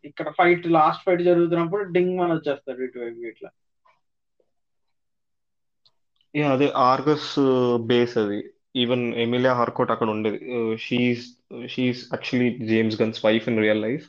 [0.04, 3.50] ఇక్కడ ఫైట్ లాస్ట్ ఫైట్ జరుగుతున్నప్పుడు డింగ్ అని వచ్చేస్తాడు ఇటువైపు ఇట్లా.
[6.36, 7.30] యా అదే ఆర్గస్
[7.90, 8.40] బేస్ అది.
[8.76, 10.38] ఈవెన్ ఎమిలియా హార్కోట్ అక్కడ ఉండేది.
[10.76, 11.26] She's
[11.68, 14.06] she's actually James Gunn's wife in real life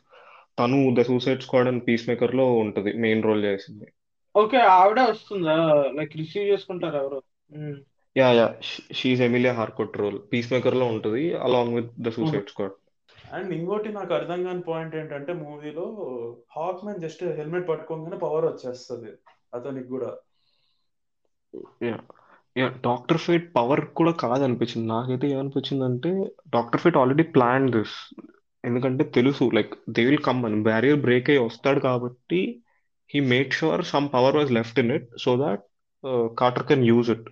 [0.60, 3.88] తను ద సూసైడ్ స్క్వాడ్ అండ్ పీస్ మేకర్లో ఉంటది మెయిన్ రోల్ చేసింది.
[4.36, 5.56] ఓకే ఆవిడ వస్తుందా?
[5.94, 7.20] లైక్ రిసీవ్ చేసుకుంటారు ఎవరు?
[7.52, 7.78] ఉమ్.
[8.18, 8.46] Yeah yeah
[8.92, 12.76] she's Emilia Harcourt role piece మేకర్లో ఉంటది along with the Suicide Squad
[13.34, 15.86] and ఇంకోటి నాకు అర్థం కాని పాయింట్ ఏంటంటే మూవీలో
[16.56, 19.12] హాక్ మ్యాన్ జస్ట్ హెల్మెట్ పట్టుకోగానే పవర్ వచ్చేస్తుంది
[19.54, 20.10] అతనికి కూడా.
[22.88, 24.88] డాక్టర్ ఫేట్ పవర్ కూడా కాదనిపించింది.
[24.88, 26.12] నాకైతే ఏమనిపించింది అంటే
[26.50, 27.96] Doctor Fate already plan this
[28.64, 32.40] ఎందుకంటే తెలుసు లైక్ దే విల్ కమ్ అని బ్యారియర్ బ్రేక్ అయ్యి వస్తాడు కాబట్టి
[33.10, 35.64] he made sure some power was left in it so that
[36.38, 37.28] Carter can use it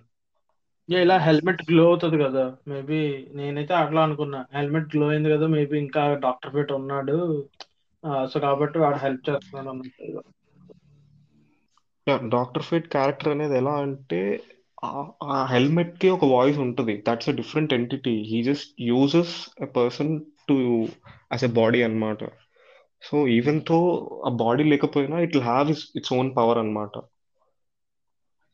[0.88, 2.42] ఇలా హెల్మెట్ గ్లో అవుతుంది కదా.
[2.68, 2.98] మేబీ
[3.34, 4.40] నేనైతే అట్లా అనుకున్నా.
[4.54, 7.16] హెల్మెట్ గ్లో అయింది కదా మేబీ ఇంకా డాక్టర్ ఫిట్ ఉన్నాడు.
[8.04, 10.20] Uh, సో కాబట్టి వాడు హెల్ప్ చేస్తున్నాడు అన్నట్టు
[12.10, 14.40] డాక్టర్ ఫేట్ క్యారెక్టర్ అనేది ఎలా అంటే
[14.84, 17.04] ఆ- హెల్మెట్కి ఒక వాయిస్ ఉంటుంది.
[17.08, 20.52] That's a different entity he just uses a person to
[21.32, 22.18] as a body అన్నమాట.
[23.02, 23.76] సో ఈవెన్తో
[24.26, 26.90] ఆ బాడీ లేకపోయినా it have is its own power అన్నమాట.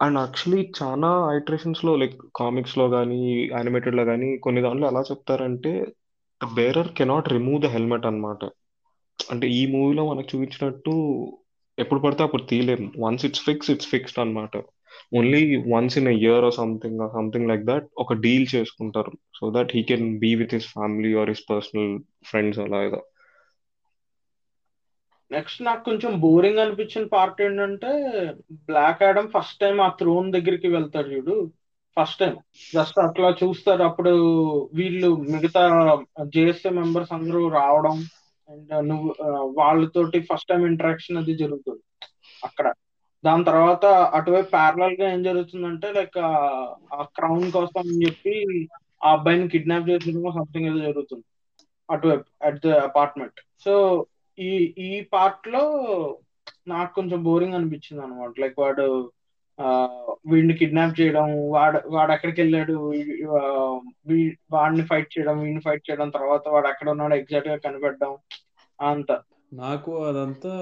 [0.02, 5.86] అండ్ యాక్చువల్లీ చాలా ఐటరేషన్స్లో లైక్ కామిక్స్లో కానీ యానిమేటెడ్లో కానీ కొన్ని దాంట్లో ఎలా చెప్తారంటే
[6.42, 8.44] the bearer cannot remove the helmet అన్నమాట.
[9.30, 10.92] అంటే ఈ మూవీలో మనకు చూపించినట్టు
[11.82, 14.56] ఎప్పుడు పడితే అప్పుడు తీయలేము once it's fix it's fixed అన్నమాట.
[15.18, 15.42] Only
[15.74, 19.12] once in year or something something like that ఒక డీల్ చేసుకుంటారు.
[19.38, 21.92] So that he can be with his family or his personal
[22.30, 23.00] friends అలా ఏదో.
[25.30, 27.90] నెక్స్ట్ నాకు కొంచెం బోరింగ్ అనిపించిన పార్ట్ ఏంటంటే
[28.68, 31.36] బ్లాక్ ఆడమ్ ఫస్ట్ టైం ఆ థ్రోన్ దగ్గరికి వెళ్తాడు చూడు.
[31.96, 32.34] ఫస్ట్ టైం
[32.74, 34.12] జస్ట్ అట్లా చూస్తారు అప్పుడు
[34.74, 35.62] వీళ్ళు మిగతా
[36.34, 37.96] జేఎస్ఏ మెంబర్స్ అందరూ రావడం
[38.52, 39.08] అండ్ నువ్వు
[39.58, 41.82] వాళ్ళతోటి ఫస్ట్ టైం ఇంటరాక్షన్ అది జరుగుతుంది
[42.42, 42.66] అక్కడ.
[43.24, 43.84] దాని తర్వాత
[44.16, 46.16] అటువైపు ప్యారలల్గా ఏం జరుగుతుందంటే లైక్
[46.92, 48.34] ఆ క్రౌన్ కోసం అని చెప్పి
[49.00, 51.26] ఆ అబ్బాయిని కిడ్నాప్ చేసిన సంథింగ్ ఏదో జరుగుతుంది
[51.88, 53.74] అటువైపు అట్ ద అపార్ట్మెంట్ సో
[54.38, 54.50] ఈ
[54.86, 55.62] ఈ పార్ట్లో
[56.66, 58.86] నాకు కొంచెం బోరింగ్ అనిపించింది అనమాట లైక్ వాడు
[60.26, 62.74] వీడిని కిడ్నాప్ చేయడం వాడు వాడు ఎక్కడికి వెళ్ళాడు
[64.52, 68.16] వాడిని ఫైట్ చేయడం వీడిని ఫైట్ చేయడం తర్వాత వాడు ఎక్కడ ఉన్నాడు ఎగ్జాక్ట్గా కనిపెట్టడం
[68.80, 69.20] అంత.
[69.52, 70.52] నాకు అదంతా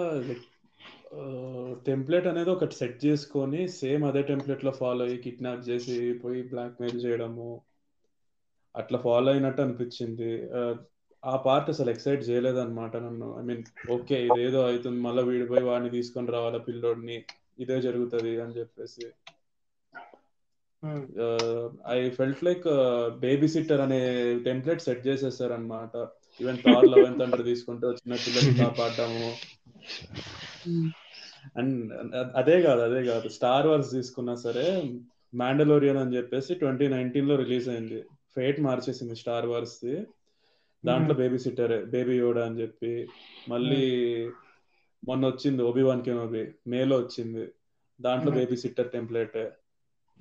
[1.86, 7.04] టెంప్లెట్ అనేది ఒకటి సెట్ చేసుకొని సేమ్ అదే టెంప్లెట్లో ఫాలో అయ్యి కిడ్నాప్ చేసి పోయి బ్లాక్ మెయిల్
[7.04, 7.62] చేయడము
[8.76, 10.50] అట్లా ఫాలో అయినట్టు అనిపించింది.
[10.58, 10.74] ఆ,
[11.24, 13.38] ఆ పార్ట్ అసలు ఎక్సైట్ చేయలేదన్నమాట నన్ను.
[13.40, 17.24] ఐ మీన్ ఓకే ఇదేదో అవుతుంది మళ్ళీ వీడిపోయి వాడిని తీసుకొని రావాలా పిల్లోడిని.
[17.61, 19.05] ఇదే జరుగుతుంది అని చెప్పేసి.
[21.94, 22.66] I felt like
[23.25, 24.01] babysitter అనే
[24.44, 25.94] టెంప్లెట్ సెట్ చేసేసారు అనమాట
[26.40, 29.27] ఈవెన్ థార్ లెవెన్ థండర్ తీసుకుంటే చిన్న పిల్లల్ని కాపాడటము
[31.61, 31.77] అండ్
[32.40, 33.27] అదే కాదు అదే కాదు.
[33.37, 34.64] స్టార్ వార్స్ తీసుకున్నా సరే
[35.33, 38.01] మ్యాండలోరియన్ అని చెప్పేసి ట్వంటీ నైన్టీన్లో రిలీజ్ అయింది.
[38.37, 39.94] ఫేట్ మార్చేసింది స్టార్ వార్స్ ది.
[40.85, 42.92] దాంట్లో బేబీ సిట్టర్ బేబీ యోడా అని చెప్పి.
[43.49, 43.83] మళ్ళీ
[45.02, 47.44] మొన్న వచ్చింది ఓబీ వన్ కెనోబీ మేలో వచ్చింది.
[48.00, 48.30] దాంట్లో.
[48.32, 49.38] Babysitter template.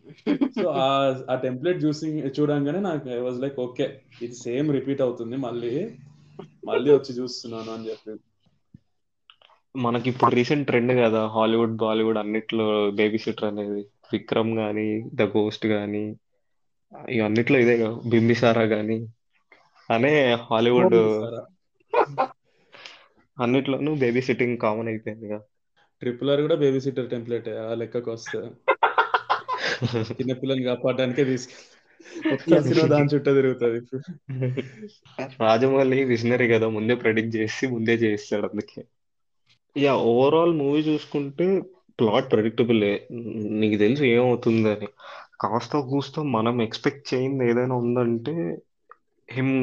[0.55, 0.87] సో ఆ
[1.29, 3.85] ఆ టెంప్లెట్ చూసి చూడంగానే నాకు ఐ వాజ్ లైక్ ఓకే
[4.21, 5.73] ఇది సేమ్ రిపీట్ అవుతుంది మళ్ళీ
[6.63, 8.13] మళ్ళీ వచ్చి చూస్తున్నాను అని చెప్పి.
[9.75, 12.65] మనకి ఇప్పుడు రీసెంట్ ట్రెండ్ కదా హాలీవుడ్ బాలీవుడ్ అన్నిట్లో
[12.99, 13.81] బేబీ సిటర్ అనేది
[14.13, 16.03] విక్రమ్ గానీ ద గోస్ట్ గానీ
[17.09, 18.99] ఇవి అన్నిట్లో ఇదే కదా బింబిసారా గానీ
[19.89, 20.13] అనే
[20.47, 20.97] హాలీవుడ్
[23.39, 25.29] అన్నిట్లోనూ బేబీ సిట్టింగ్ కామన్ అయిపోయింది
[26.01, 28.39] ట్రిపుల్ ఆర్ కూడా బేబీ సిట్టర్ టెంప్లెట్ ఆ లెక్కకు వస్తే.
[30.17, 31.67] చిన్న పిల్లల్ని కాపాడడానికే తీసుకెళ్ళి
[32.93, 33.79] దాని చుట్టూ తిరుగుతుంది
[35.41, 38.81] రాజమౌళి విజనరీ కదా ముందే ప్రెడిక్ట్ చేసి ముందే చేయిస్తాడు అందుకే.
[39.75, 41.45] యా ఓవరాల్ మూవీ చూసుకుంటే
[41.99, 42.81] ప్లాట్ ప్రెడిక్టబుల్
[43.61, 44.87] నీకు తెలుసు ఏమవుతుందని.
[45.43, 48.33] కాస్త కూస్తో మనం ఎక్స్పెక్ట్ చేయింది ఏదైనా ఉందంటే
[49.35, 49.53] him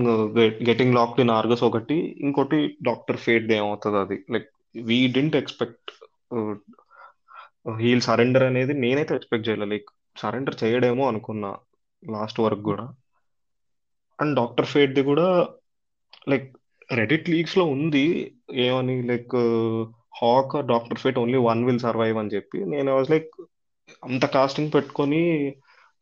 [0.68, 4.18] getting locked in Argus ఒకటి ఇంకోటి డాక్టర్ ఫేట్ ఏమవుతుంది అది.
[4.34, 4.48] Like
[4.88, 5.90] we didn't expect
[7.82, 9.88] he'll surrender అనేది నేనైతే ఎక్స్పెక్ట్ చేయలేదు లైక్
[10.22, 11.50] సరెండర్ చేయడేమో అనుకున్నా
[12.02, 12.86] లాస్ట్ వరకు కూడా.
[14.18, 15.26] అండ్ డాక్టర్ ఫేట్ది కూడా
[16.32, 16.48] లైక్
[16.98, 18.06] రెడిట్ లీగ్స్లో ఉంది.
[18.66, 19.34] ఏమని like
[20.20, 22.58] Hawk Doctor Fate only one will survive అని చెప్పి.
[22.72, 23.32] నేను వాజ్ లైక్
[24.08, 25.22] అంత కాస్టింగ్ పెట్టుకొని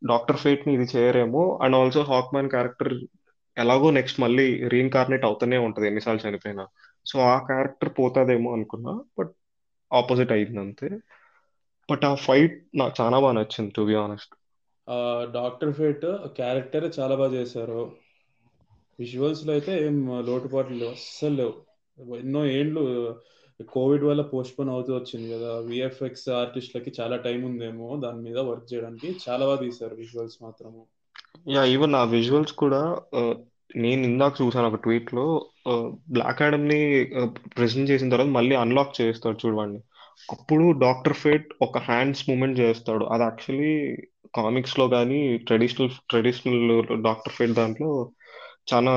[0.03, 1.43] డాక్టర్ ఫేట్ని ఇది చేయరేమో.
[1.65, 2.95] And also Hawkman character
[3.57, 6.65] ఎలాగో నెక్స్ట్ మళ్ళీ రీఇన్కార్నేట్ అవుతూనే ఉంటుంది ఎన్నిసార్లు చనిపోయినా.
[7.07, 9.33] సో ఆ క్యారెక్టర్ పోతుందేమో అనుకున్నా బట్
[9.91, 10.89] ఆపోజిట్ అయింది అంతే
[11.89, 14.35] బట్ ఆ ఫైట్ నాకు చాలా బాగా నచ్చింది to be honest.
[15.35, 17.83] Doctor Fate character చాలా బాగా చేశారు.
[18.99, 21.55] విజువల్స్లో అయితే ఏం లోటుపాట్లు లేవు అస్సలు లేవు.
[22.19, 22.83] ఎన్నో ఏండ్లు
[23.69, 25.51] కోవిడ్ వల్ల పోస్ట్ పోన్ అవుతూ వచ్చింది కదా.
[25.69, 29.11] విఎఫ్ఎక్స్ ఆర్టిస్ట్లకి చాలా టైం ఉందేమో దాని మీద వర్క్ చేయడానికి.
[29.27, 30.83] చాలా బాగా తీశారు విజువల్స్ మాత్రము.
[31.55, 32.83] యా ఈవెన్ ఆ విజువల్స్ కూడా
[33.21, 33.35] uh,
[33.83, 35.25] నేను ఇందాక చూసాను ఒక ట్వీట్లో
[36.15, 36.81] బ్లాక్ ఆడమ్ని
[37.57, 39.79] ప్రెజెంట్ చేసిన తర్వాత మళ్ళీ అన్లాక్ చేస్తాడు చూడండి.
[40.35, 43.05] అప్పుడు డాక్టర్ ఫేట్ ఒక హ్యాండ్స్ మూమెంట్ చేస్తాడు.
[43.05, 43.73] అది యాక్చువల్లీ
[44.35, 46.63] కామిక్స్లో కానీ ట్రెడిషనల్ ట్రెడిషనల్
[47.09, 47.91] డాక్టర్ ఫేట్ దాంట్లో
[48.73, 48.93] చాలా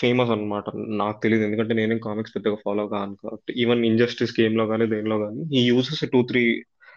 [0.00, 0.64] ఫేమస్ అన్నమాట.
[1.02, 3.52] నాకు తెలియదు ఎందుకంటే నేనేం కామిక్స్ పెద్దగా ఫాలో కాను కాబట్టి.
[3.62, 6.44] ఈవెన్ ఇంజస్టిస్ గేమ్లో కానీ దేనిలో కానీ ఈ uses two three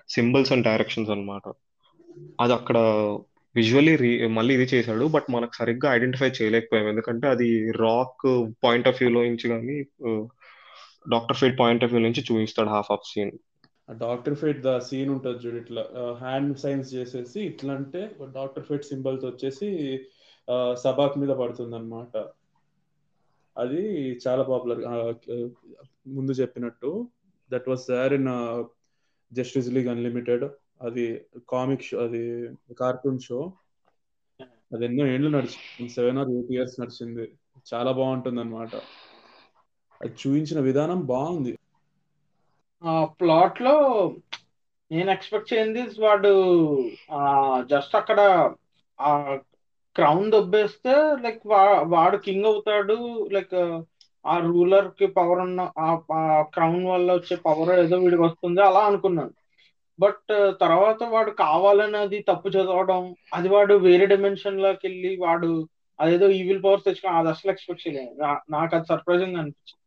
[0.09, 1.45] symbols and directions అన్నమాట.
[2.43, 2.77] అది అక్కడ
[3.57, 6.87] విజువల్లీ రీ మళ్ళీ ఇది చేశాడు బట్ మనకు సరిగ్గా ఐడెంటిఫై చేయలేకపోయాం.
[6.93, 7.49] ఎందుకంటే అది
[7.85, 8.25] రాక్
[8.65, 9.77] పాయింట్ ఆఫ్ వ్యూలో నుంచి కానీ
[11.13, 13.33] Doctor Fate point of view నుంచి చూపిస్తాడు half of scene.
[13.89, 15.81] Doctor Fate the scene ఉంటుంది చూడు ఇట్లా
[16.23, 18.01] హ్యాండ్ సైన్స్ చేసేసి ఇట్లా అంటే
[18.39, 19.69] డాక్టర్ ఫేట్ సింబల్స్ వచ్చేసి
[20.83, 22.15] సబాక్ మీద పడుతుంది అనమాట
[23.55, 23.81] అది
[24.23, 24.81] చాలా పాపులర్
[26.15, 26.91] ముందు చెప్పినట్టు.
[27.51, 28.29] That was there in
[29.31, 30.45] Justice League Unlimited.
[30.85, 31.05] అది
[31.49, 32.21] కామిక్ షో అది
[32.79, 33.39] కార్టూన్ షో
[34.71, 35.63] అది ఎన్నో ఏళ్ళు నడిచింది.
[35.95, 37.25] సెవెన్ ఆర్ ఎయిట్ ఇయర్స్ నడిచింది.
[37.67, 38.73] చాలా బాగుంటుంది అనమాట
[40.01, 41.53] అది చూపించిన విధానం బాగుంది.
[42.83, 43.75] ఆ ప్లాట్లో
[44.91, 46.31] నేను ఎక్స్పెక్ట్ చేయింది వాడు
[47.13, 47.21] ఆ
[47.71, 48.19] జస్ట్ అక్కడ
[48.99, 49.11] ఆ
[49.95, 50.93] క్రౌన్ దొబ్బేస్తే
[51.23, 51.41] లైక్
[51.93, 52.97] వాడు కింగ్ అవుతాడు.
[53.35, 53.55] లైక్
[54.25, 55.89] ఆ రూలర్కి పవర్ ఉన్న ఆ
[56.53, 58.61] క్రౌన్ వల్ల వచ్చే పవర్ ఏదో వీడికి వస్తుంది.
[58.61, 59.33] అలా అనుకున్నాను.
[59.99, 65.67] బట్ తర్వాత వాడు కావాలని అది తప్పు చదవడం అది వాడు వేరే డిమెన్షన్లోకి వెళ్ళి వాడు
[65.99, 68.15] అదేదో ఈవిల్ పవర్స్ తెచ్చుకోవడం అది అసలు ఎక్స్పెక్ట్ చేయలేదు.
[68.51, 69.81] నాకు అది సర్ప్రైజింగ్ అనిపించింది.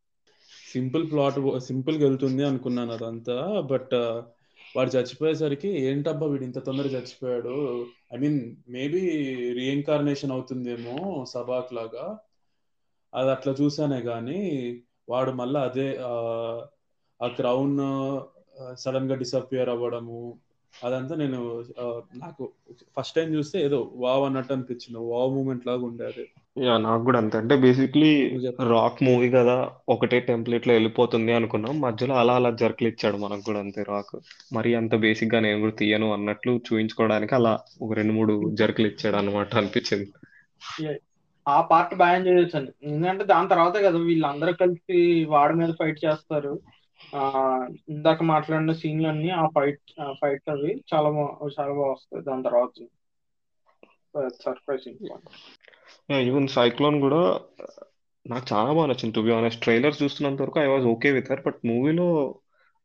[0.72, 3.94] సింపుల్ ప్లాట్ సింపుల్గా వెళ్తుంది అనుకున్నాను అదంతా బట్
[4.76, 7.86] వాడు చచ్చిపోయేసరికి ఏంటబ్బా వీడు ఇంత తొందరగా చచ్చిపోయాడు?
[8.14, 9.00] ఐ మీన్ మేబీ
[9.52, 12.18] రీఇన్కార్నేషన్ అవుతుందేమో సబాక్ లాగా.
[13.14, 14.40] అది అట్లా చూసానే కానీ
[15.08, 15.96] వాడు మళ్ళీ అదే
[17.22, 17.78] ఆ క్రౌన్
[18.78, 20.34] సడన్గా డిసప్పియర్ అవ్వడము
[20.84, 21.62] అదంతా నేను
[22.16, 22.52] నాకు
[22.98, 24.98] ఫస్ట్ టైం చూస్తే ఏదో వావ్ అన్నట్టు అనిపించింది.
[24.98, 26.24] వావ్ మూమెంట్ లాగా ఉండేది
[26.64, 27.38] యా నాకు కూడా అంతే.
[27.38, 28.38] అంటే బేసిక్లీ.
[28.68, 31.80] రాక్ మూవీ కదా ఒకటే టెంప్లెట్లో వెళ్ళిపోతుంది అనుకున్నాం.
[31.80, 34.16] మధ్యలో అలా అలా జర్కులు ఇచ్చాడు మనకు కూడా అంతే రాక్
[34.52, 39.54] మరి అంత బేసిక్గా నేను కూడా తీయను అన్నట్లు చూపించుకోవడానికి అలా ఒక రెండు మూడు జర్కులు ఇచ్చాడు అనమాట
[39.54, 40.08] అనిపించింది.
[41.48, 46.60] ఆ పార్ట్ బాగా ఎంజాయ్ చేశాను ఎందుకంటే దాని తర్వాతే కదా వీళ్ళందరూ కలిసి వాడి మీద ఫైట్ చేస్తారు.
[47.90, 49.82] ఇందాక మాట్లాడిన సీన్లన్నీ ఆ ఫైట్
[50.20, 51.10] ఫైట్ అవి చాలా
[51.56, 52.22] చాలా బాగా వస్తాయి.
[52.22, 52.74] దాని తర్వాత
[54.44, 55.00] సర్ప్రైజింగ్
[56.22, 57.22] ఈవెన్ సైక్లోన్ కూడా
[58.26, 59.14] నాకు చాలా బాగా నచ్చింది.
[59.14, 62.06] టు బి ఆనెస్ట్ ట్రైలర్ చూస్తున్నంత వరకు I was okay with her but మూవీలో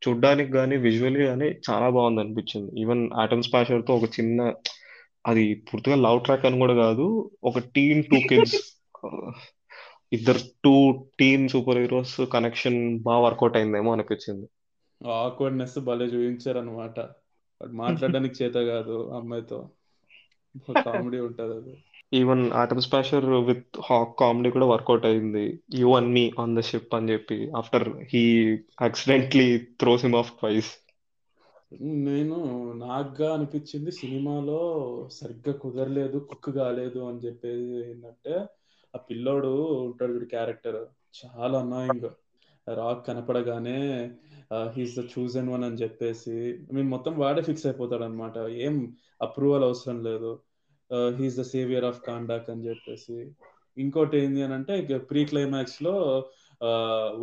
[0.02, 2.70] చూడ్డానికి కానీ విజువల్లీ కానీ చాలా బాగుంది అనిపించింది.
[2.82, 4.40] ఈవెన్ ఆటమ్ స్పాషర్తో ఒక చిన్న
[5.26, 7.06] అది పూర్తిగా లవ్ ట్రాక్ అని కూడా కాదు
[7.44, 8.58] ఒక టీన్ టూ కిడ్స్
[10.14, 10.74] ఇద్దరు two
[11.20, 14.48] teen super heroes connection బాగా వర్కౌట్ అయిందేమో అనిపించింది.
[15.02, 16.98] ఆక్వర్డ్నెస్ భలే చూపించారు అనమాట
[17.62, 19.60] మాట్లాడడానికి చేత కాదు అమ్మాయితో.
[20.84, 21.76] కామెడీ ఉంటది అది.
[22.12, 25.46] Even Atom Smasher with Hawk comedy కూడా వర్కౌట్ అయింది.
[25.76, 28.24] You and me on the ship అని చెప్పి after he
[28.82, 29.48] accidentally
[29.80, 30.72] throws him off twice
[32.06, 32.38] నేను
[32.82, 34.60] నాకుగా అనిపించింది సినిమాలో
[35.16, 38.36] సరిగ్గా కుదరలేదు కుక్ కాలేదు అని చెప్పేది ఏంటంటే
[38.94, 39.52] ఆ పిల్లోడు
[39.88, 40.80] ఉంటాడు చూడు క్యారెక్టర్
[41.18, 42.08] చాలా అనాయింగ్
[42.68, 43.80] రాక్ కనపడగానే
[44.76, 46.36] హీస్ ద చూజన్ వన్ అని చెప్పేసి
[46.74, 48.76] మేము మొత్తం వాడే ఫిక్స్ అయిపోతాడు అనమాట ఏం
[49.22, 50.32] అప్రూవల్ అవసరం లేదు.
[51.18, 53.18] He's the saviour of Kahndaq అని చెప్పేసి.
[53.78, 54.74] ఇంకోటి ఏంటి అని అంటే
[55.10, 55.94] ప్రీ క్లైమాక్స్లో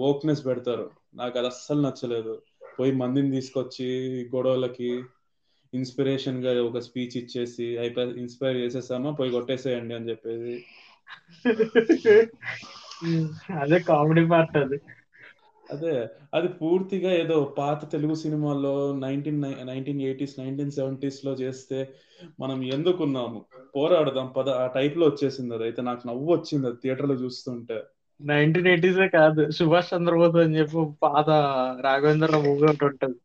[0.09, 0.87] ఓక్నెస్ పెడతారు.
[1.15, 2.35] నాకు అది అస్సలు నచ్చలేదు.
[2.79, 3.89] పోయి మందిని తీసుకొచ్చి
[4.35, 4.91] గొడవలకి
[5.73, 10.55] ఇన్స్పిరేషన్గా ఒక స్పీచ్ ఇచ్చేసి అయిపోయి ఇన్స్పైర్ చేసేసామా పోయి కొట్టేసేయండి అని చెప్పేసి.
[13.63, 14.79] అదే కామెడీ పార్ట్ అది.
[15.71, 15.93] అదే
[16.35, 21.79] అది పూర్తిగా ఏదో పాత తెలుగు సినిమాల్లో నైన్టీన్ నైన్టీన్ ఎయిటీస్ నైన్టీన్ సెవెంటీస్లో చేస్తే
[22.41, 23.41] మనం ఎందుకున్నాము?
[23.77, 25.65] పోరాడదాం పద ఆ టైప్లో వచ్చేసింది అది.
[25.65, 27.79] అయితే నాకు నవ్వు వచ్చింది అది థియేటర్లో చూస్తుంటే.
[28.21, 31.29] నైన్టీన్ ఎయిటీసే కాదు సుభాష్ చంద్రబోస్ అని చెప్పి పాత
[31.87, 33.17] రాఘవేంద్ర మూవీ ఒకటి ఉంటది.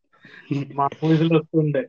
[0.78, 1.82] మా మూవీస్లో వస్తుండే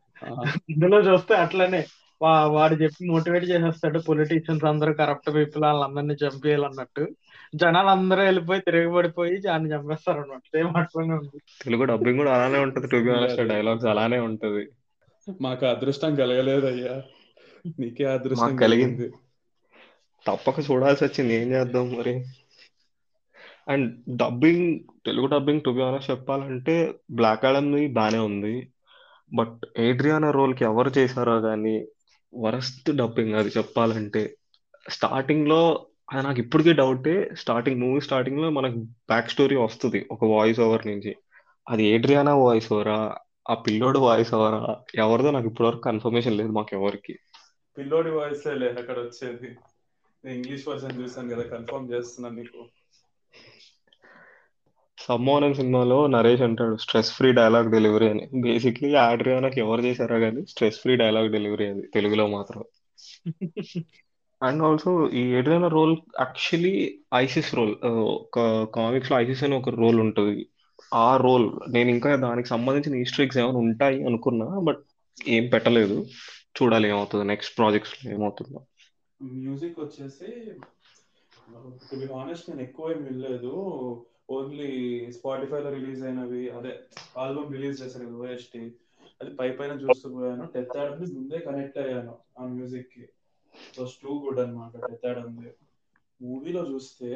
[0.72, 1.82] ఇందులో చూస్తే అట్లనే.
[2.22, 7.08] వాడు చెప్పి మోటివేట్ చేసేస్తాడు పొలిటీషియన్స్ అందరూ కరప్ట్ పీపుల్ వాళ్ళందరినీ చంపేయాలన్నట్టు.
[7.54, 11.38] జనాలు అందరూ వెళ్ళిపోయి తిరగబడిపోయి దాన్ని చంపేస్తారు అన్నమాట సేమ్ అట్లనే ఉంది.
[11.62, 12.96] తెలుగు డబ్బింగ్ కూడా అలానే ఉంటది టు
[13.42, 14.68] డైలాగ్స్ అలానే ఉంటది.
[15.40, 17.02] మాకు అదృష్టం కలగలేదయ్యా.
[17.80, 19.10] నీకే అదృష్టం కలిగింది.
[20.26, 22.24] తప్పక చూడాల్సి వచ్చింది ఏం చేద్దాం మరి?
[23.68, 28.68] And dubbing Telugu dubbing to be honest చెప్పాలంటే బ్లాక్ ఆడమ్ది బానే ఉంది.
[29.34, 31.86] బట్ ఏడ్రియానా రోల్కి ఎవరు చేశారో కానీ
[32.34, 34.36] వరస్ట్ డబ్బింగ్ అది చెప్పాలంటే.
[34.90, 37.30] స్టార్టింగ్లో అది నాకు ఇప్పటికీ డౌటే.
[37.34, 40.08] స్టార్టింగ్ మూవీ స్టార్టింగ్లో మనకు బ్యాక్ స్టోరీ వస్తుంది.
[40.10, 41.16] ఒక వాయిస్ ఓవర్ నుంచి.
[41.68, 43.16] అది ఏడ్రియానా వాయిస్ ఓవరా
[43.50, 43.54] ఆ?
[43.54, 47.18] పిల్లోడు వాయిస్ ఓవరా ఎవరిదో నాకు ఇప్పటివరకు కన్ఫర్మేషన్ లేదు మాకు ఎవరికి.
[47.78, 49.56] పిల్లోడి వాయిస్ లేదు అక్కడ వచ్చేది.
[50.24, 52.68] నేను ఇంగ్లీష్ వర్షన్ చూసాను కదా కన్ఫర్మ్ చేస్తున్నాను నీకు.
[55.08, 58.24] సమ్మోన్ అనే సినిమాలో నరేష్ అంటాడు స్ట్రెస్ ఫ్రీ డైలాగ్ డెలివరీ అని.
[58.42, 62.64] బేసిక్లీ ఆడ్రియానాకి ఎవరు చేశారో కానీ స్ట్రెస్ ఫ్రీ డైలాగ్ డెలివరీ అది తెలుగులో మాత్రం.
[64.42, 66.74] అండ్ ఆల్సో ఈ Adriana role actually
[67.14, 70.48] Isis role ఒక కామిక్స్లో ఐసిస్ అని ఒక రోల్ ఉంటుంది.
[70.94, 74.82] ఆ రోల్ నేను ఇంకా దానికి సంబంధించిన ఈస్టర్ ఏమైనా ఉంటాయి అనుకున్నా బట్
[75.28, 75.96] ఏం పెట్టలేదు.
[76.56, 78.60] చూడాలి ఏమవుతుంది నెక్స్ట్ ప్రాజెక్ట్స్లో ఏమవుతుందో.
[79.22, 80.28] మ్యూజిక్ వచ్చేసి
[81.90, 83.52] టు బి హానెస్ట్ నేను ఎక్కువ ఏం వినలేదు.
[84.28, 84.70] ఓన్లీ
[85.16, 86.72] స్పాటిఫైలో రిలీజ్ అయినవి అదే
[87.16, 88.62] ఆల్బమ్ రిలీజ్ చేశారు ఓఎస్టి
[89.20, 93.04] అది పై పైన చూస్తూ పోయాను టెత్ ఆడమ్ ముందే కనెక్ట్ అయ్యాను ఆ మ్యూజిక్కి.
[93.76, 95.36] వాస్ టూ గుడ్ అనమాట టెత్ ఆడమ్
[96.20, 97.10] మూవీలో చూస్తే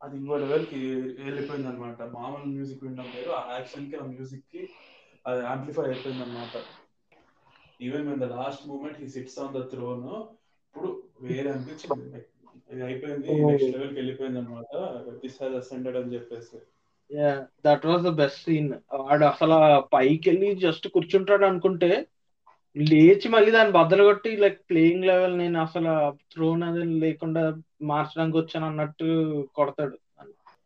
[0.00, 0.80] అది ఇంకో లెవెల్కి
[1.20, 4.62] వెళ్ళిపోయింది అనమాట మామూలు మ్యూజిక్ వినడం లేదు ఆ యాక్షన్కి ఆ మ్యూజిక్కి
[5.24, 6.54] అది ఆంప్లిఫై అయిపోయింది అనమాట
[7.80, 10.04] even the last moment he sits on the throne
[10.66, 10.90] ఇప్పుడు
[11.24, 12.20] వేరే అనిపించింది.
[12.70, 14.72] అయిపోయింది నెక్స్ట్ లెవెల్కి వెళ్ళిపోయింది అనమాట
[15.08, 16.56] దిస్ హాజ్ అసెండెడ్ అని చెప్పేసి.
[17.64, 19.56] That was the best scene వాడు అసలు
[19.92, 22.06] పైకి వెళ్ళి జస్ట్ కూర్చుంటాడు అనుకుంటే
[22.76, 27.42] లేచి మళ్ళీ దాన్ని బద్దలు కొట్టి లైక్ ప్లేయింగ్ లెవెల్ నేను అసలు థ్రోన్ అది లేకుండా
[27.82, 29.08] మార్చడానికి వచ్చాను అన్నట్టు
[29.54, 29.96] కొడతాడు.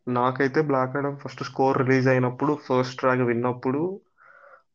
[0.09, 3.81] నాకైతే Black Adam first score release అయినప్పుడు ఫస్ట్ ట్రాక్ విన్నప్పుడు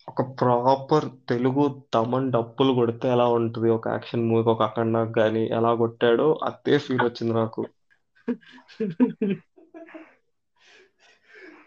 [0.08, 1.64] ఒక ప్రాపర్ తెలుగు
[1.94, 3.68] తమన్ డప్పులు కొడితే ఎలా ఉంటుంది?
[3.70, 7.64] ఒక యాక్షన్ మూవీ ఒక అఖండాక్ కానీ ఎలా కొట్టాడో అదే ఫీల్ వచ్చింది నాకు.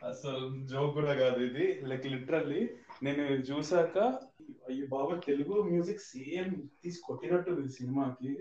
[0.08, 1.66] అసలు జోక్ కూడా కాదు ఇది.
[1.84, 2.62] లైక్ లిటరల్లీ
[3.04, 3.96] నేను చూసాక
[4.68, 8.32] అయ్యో బాబా తెలుగు మ్యూజిక్ సేమ్ తీసి కొట్టినట్టు ఈ సినిమాకి.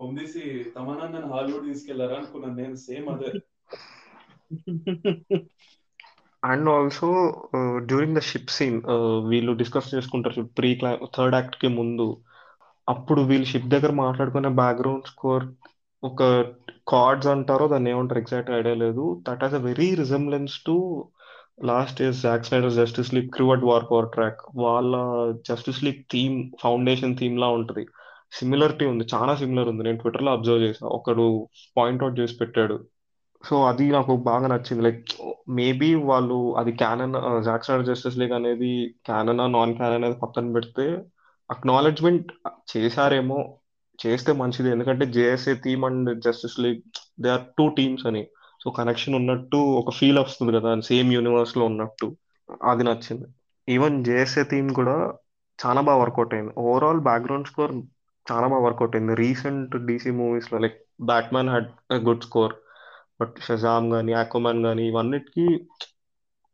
[0.00, 0.42] కొమ్మేసి
[0.74, 3.32] తమన్నా నన్ను హాలీవుడ్ తీసుకెళ్ళారా అనుకున్నాను నేను సేమ్ అదే.
[6.42, 7.08] And also
[7.88, 8.78] during the ship scene
[9.30, 12.08] వీళ్ళు డిస్కస్ చేసుకుంటారు ప్రీ క్లా థర్డ్ యాక్ట్కి ముందు.
[12.88, 15.44] అప్పుడు వీళ్ళు షిప్ దగ్గర మాట్లాడుకునే బ్యాక్గ్రౌండ్ స్కోర్
[16.02, 16.22] ఒక
[16.92, 19.04] కార్డ్స్ అంటారో దాన్ని ఏమంటారు ఎగ్జాక్ట్ ఐడియా లేదు.
[19.28, 20.74] That has a very resemblance to
[21.70, 24.94] last year Zack Snyder Justice League crew at war power track వాళ్ళ
[25.48, 27.84] Justice League theme foundation theme లా ఉంటుంది.
[28.38, 29.82] సిమిలరిటీ ఉంది చాలా సిమిలర్ ఉంది.
[29.86, 31.26] నేను ట్విట్టర్లో అబ్జర్వ్ చేసా ఒకడు
[31.78, 32.76] పాయింట్ అవుట్ చేసి పెట్టాడు.
[33.44, 34.82] సో అది నాకు బాగా నచ్చింది.
[34.82, 35.04] లైక్
[35.48, 41.04] మేబీ వాళ్ళు అది క్యానన్ జాక్సన్ జస్టిస్ లీగ్ అనేది క్యానన్ నాన్ క్యానన్ అనేది పక్కన పెడితే
[41.50, 42.32] అక్నాలెడ్జ్మెంట్
[42.76, 43.58] చేశారేమో
[44.06, 44.70] చేస్తే మంచిది.
[44.70, 46.80] ఎందుకంటే JSA theme and Justice League
[47.20, 48.26] they are two teams అని.
[48.64, 52.16] సో కనెక్షన్ ఉన్నట్టు ఒక ఫీల్ వస్తుంది కదా సేమ్ యూనివర్స్లో ఉన్నట్టు.
[52.62, 53.26] అది నచ్చింది.
[53.68, 55.12] ఈవెన్ జేఎస్ఏ థీమ్ కూడా
[55.66, 56.52] చాలా బాగా వర్కౌట్ అయింది.
[56.58, 57.72] ఓవరాల్ బ్యాక్గ్రౌండ్ స్కోర్
[58.32, 59.14] చాలా బాగా వర్కౌట్ అయింది.
[59.14, 62.54] రీసెంట్ డీసీ మూవీస్లో like Batman had good score
[63.20, 65.68] but Shazam కానీ ఆక్వామ్యాన్ కానీ ఇవన్నిటికి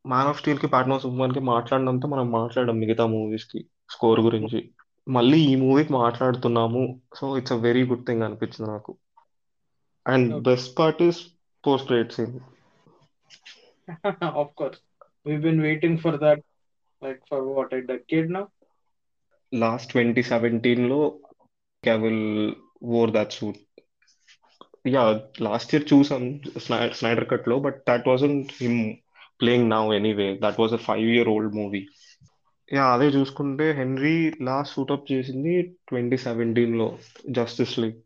[0.07, 4.71] మ్యాన్ ఆఫ్ స్టీల్కి ప్యాట్నో సూపర్మాన్కి మాట్లాడినంత మనం మాట్లాడడం మిగతా మూవీస్కి స్కోర్ గురించి.
[5.09, 7.01] మళ్ళీ ఈ మూవీకి మాట్లాడుతున్నాము.
[7.17, 8.97] So it's a very good thing అనిపించింది నాకు.
[10.07, 11.27] And best part is
[11.67, 12.41] post credit scene.
[14.25, 14.77] Of course.
[15.29, 16.41] We've been waiting for that
[17.05, 18.45] like for what a decade now?
[19.55, 21.19] Last twenty సెవెంటీన్లో
[21.85, 23.72] Cavill wore that suit
[24.85, 25.03] yeah
[25.47, 26.23] last year చూసాం
[26.97, 28.81] Snyder కట్లో but that wasn't him
[29.41, 31.83] playing now anyway that was a five year old movie
[32.69, 34.17] yeah అదే చూసుకుంటే Henry
[34.49, 35.55] last suit up చేసింది
[35.89, 36.89] twenty సెవెంటీన్లో
[37.39, 38.01] Justice League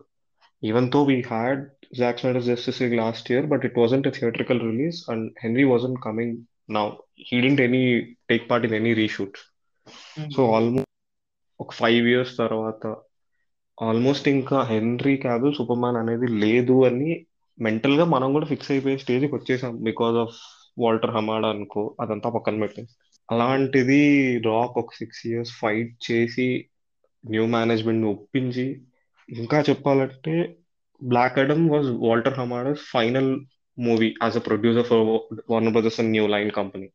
[0.63, 1.63] ఈవెన్తో we had
[1.99, 6.01] Zack Snyder Justice League last year but it wasn't a theatrical release and Henry wasn't
[6.07, 6.37] coming
[6.77, 6.87] now
[7.29, 7.85] he didn't any
[8.31, 9.45] take part in any reshoots
[10.31, 10.93] so almost
[11.61, 12.83] ఒక five years తర్వాత
[13.79, 17.11] almost ఇంకా Henry Cavill Superman అనేది లేదు అని
[17.59, 20.37] మెంటల్గా మనం కూడా fix అయిపోయే స్టేజ్కి వచ్చేసాం బికాస్ ఆఫ్
[20.79, 22.83] వాల్టర్ హమాడా అనుకో అదంతా పక్కన పెట్టే
[23.29, 24.01] అలాంటిది
[24.47, 26.49] రాక్ ఒక సిక్స్ ఇయర్స్ ఫైట్ చేసి
[27.25, 28.67] న్యూ మేనేజ్మెంట్ ఒప్పించి
[29.29, 30.35] ఇంకా చెప్పాలంటే
[31.01, 33.31] Black Adam was Walter Hamada's final
[33.79, 35.03] movie as a producer for
[35.51, 36.89] Warner Brothers and New Line company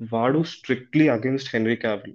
[0.00, 2.14] వాడు స్ట్రిక్ట్లీ అగేన్స్ట్ హెన్రీ క్యావిల్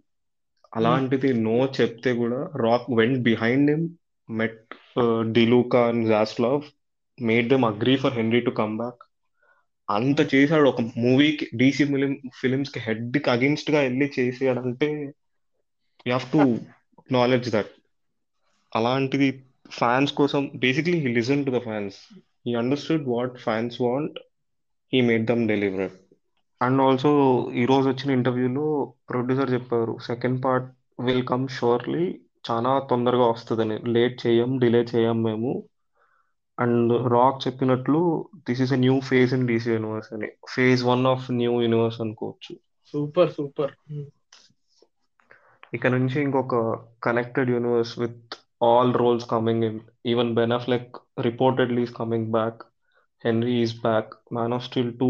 [0.73, 3.85] అలాంటిది నో చెప్తే కూడా Rock went behind him
[4.29, 4.73] met
[5.31, 6.63] DeLuca and Zaslav
[7.17, 9.01] made them agree for Henry to come back
[9.89, 10.65] అంత చేశాడు.
[10.71, 14.89] ఒక మూవీకి DC film ఫిలిమ్స్కి హెడ్కి అగేన్స్ట్గా వెళ్ళి చేసాడంటే
[16.05, 16.41] you have to
[17.09, 17.71] knowledge that
[18.71, 19.29] అలాంటిది
[19.71, 21.97] ఫ్యాన్స్ కోసం basically he listen to the fans
[22.45, 24.17] he understood what fans want
[24.93, 25.93] he made them deliver
[26.61, 27.09] and also
[27.53, 28.65] ఈ రోజు వచ్చిన ఇంటర్వ్యూలో
[29.09, 32.05] ప్రొడ్యూసర్ చెప్పారు second part will come shortly
[32.51, 33.77] చాలా తొందరగా వస్తుందని.
[33.79, 35.63] లేట్ చేయం డిలే చేయం మేము.
[36.59, 40.27] అండ్ రాక్ చెప్పినట్లు this is a new phase in DC universe అని.
[40.49, 42.55] Phase one of new universe అనుకోవచ్చు.
[42.85, 43.71] Super super.
[45.73, 46.55] ఇక నుంచి ఇంకొక
[47.03, 52.63] connected universe with all roles coming in even Ben Affleck reportedly is coming back
[53.25, 55.09] Henry is back Man of Steel two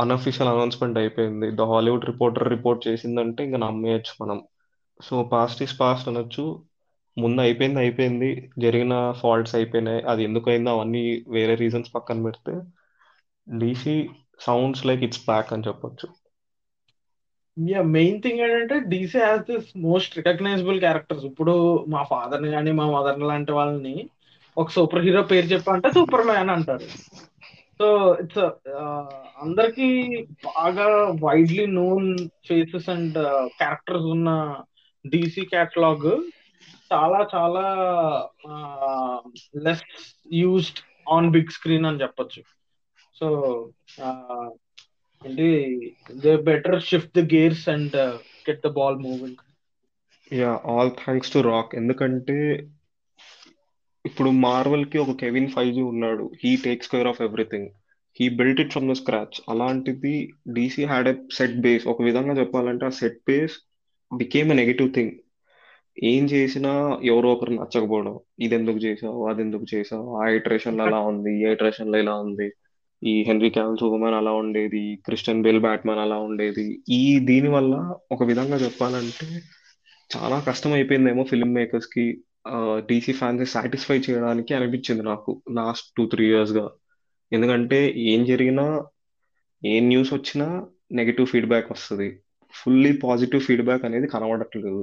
[0.00, 1.50] unofficial announcement అయిపోయింది.
[1.50, 4.38] The Hollywood Reporter report చేసిందంటే ఇంకా నమ్మేయచ్చు మనం.
[5.00, 6.44] So past is past అనొచ్చు.
[7.16, 8.30] ముందు అయిపోయింది అయిపోయింది.
[8.58, 10.02] జరిగిన faults అయిపోయినాయి.
[10.02, 12.54] అది ఎందుకు అయిందో అవన్నీ వేరే రీజన్స్ పక్కన పెడితే
[13.46, 13.96] DC
[14.46, 16.08] sounds like it's back అని చెప్పొచ్చు.
[17.56, 21.54] యా మెయిన్ థింగ్ ఏంటంటే DC has this most recognisable characters ఇప్పుడు
[21.88, 23.96] మా ఫాదర్ని కానీ మా మదర్ని లాంటి వాళ్ళని
[24.56, 26.86] ఒక సూపర్ హీరో పేరు చెప్పంటే సూపర్ మ్యాన్ అంటారు
[27.80, 27.88] సో
[28.22, 28.40] ఇట్స్
[28.78, 29.04] uh,
[29.42, 29.86] అందరికి
[30.48, 30.86] బాగా
[31.22, 32.08] widely known
[32.48, 33.16] faces and
[33.56, 34.30] characters ఉన్న
[35.04, 36.10] డీసీ క్యాటలాగ్
[36.90, 37.64] చాలా చాలా
[39.66, 39.84] less
[40.32, 42.42] used on big screen అని చెప్పొచ్చు.
[43.16, 43.28] సో
[45.22, 45.48] ఏంటి
[46.24, 47.96] they better shift the gears and
[48.48, 49.40] get the ball moving
[50.32, 52.38] yeah all thanks to Rock ఎందుకంటే
[54.04, 56.24] ఇప్పుడు మార్వెల్కి ఒక కెవిన్ ఫైజీ ఉన్నాడు.
[56.42, 57.68] He takes care of everything
[58.20, 60.14] he built it from the scratch అలాంటిది
[60.56, 63.56] DC had a set base ఒక విధంగా చెప్పాలంటే ఆ set base
[64.12, 65.12] became a negative thing
[65.96, 66.72] ఏం చేసినా
[67.04, 68.14] ఎవరో ఒకరు నచ్చకపోవడం.
[68.40, 69.26] ఇది ఎందుకు చేసావు?
[69.30, 70.08] అది ఎందుకు చేసావు?
[70.22, 72.48] ఆ ఇటరేషన్లో అలా ఉంది ఈ ఇటరేషన్లో ఇలా ఉంది.
[73.02, 76.66] ఈ హెన్రీ క్యావల్ సూపర్మ్యాన్ అలా ఉండేది క్రిస్టియన్ బెల్ బ్యాట్మ్యాన్ అలా ఉండేది.
[76.88, 77.74] ఈ దీని వల్ల
[78.12, 79.26] ఒక విధంగా చెప్పాలంటే
[80.10, 82.04] చాలా కష్టం అయిపోయిందేమో ఫిల్మ్ మేకర్స్కి
[82.88, 86.66] డీసీ ఫ్యాన్స్ సాటిస్ఫై చేయడానికి అనిపించింది నాకు లాస్ట్ టూ త్రీ ఇయర్స్గా.
[87.32, 87.78] ఎందుకంటే
[88.12, 88.66] ఏం జరిగినా
[89.62, 90.46] ఏ న్యూస్ వచ్చినా
[90.92, 92.08] నెగిటివ్ ఫీడ్బ్యాక్ వస్తుంది.
[92.58, 94.82] ఫుల్లీ పాజిటివ్ ఫీడ్బ్యాక్ అనేది కనబడట్లేదు.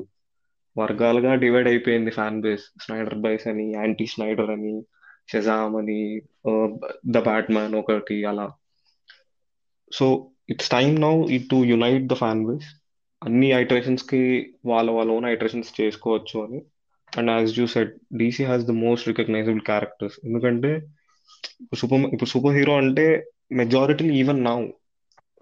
[0.77, 2.65] వర్గాలుగా డివైడ్ అయిపోయింది ఫ్యాన్ బేస్.
[2.85, 4.73] స్నైడర్ బైస్ అని యాంటీ స్నైడర్ అని
[5.31, 5.99] షజామ్ అని
[7.15, 8.47] ద బ్యాట్ మ్యాన్ ఒకటి అలా.
[9.91, 12.67] So it's time now it to unite the fan base.
[13.21, 14.21] అన్ని ఐటరేషన్స్కి
[14.65, 16.59] వాళ్ళ వాళ్ళ ఓన్ ఐటరేషన్స్ చేసుకోవచ్చు అని.
[17.17, 20.17] And as you set DC has the most recognisable characters.
[20.23, 20.71] ఎందుకంటే
[21.77, 23.05] సూపర్ ఇప్పుడు సూపర్ హీరో అంటే
[23.51, 24.59] majority even now.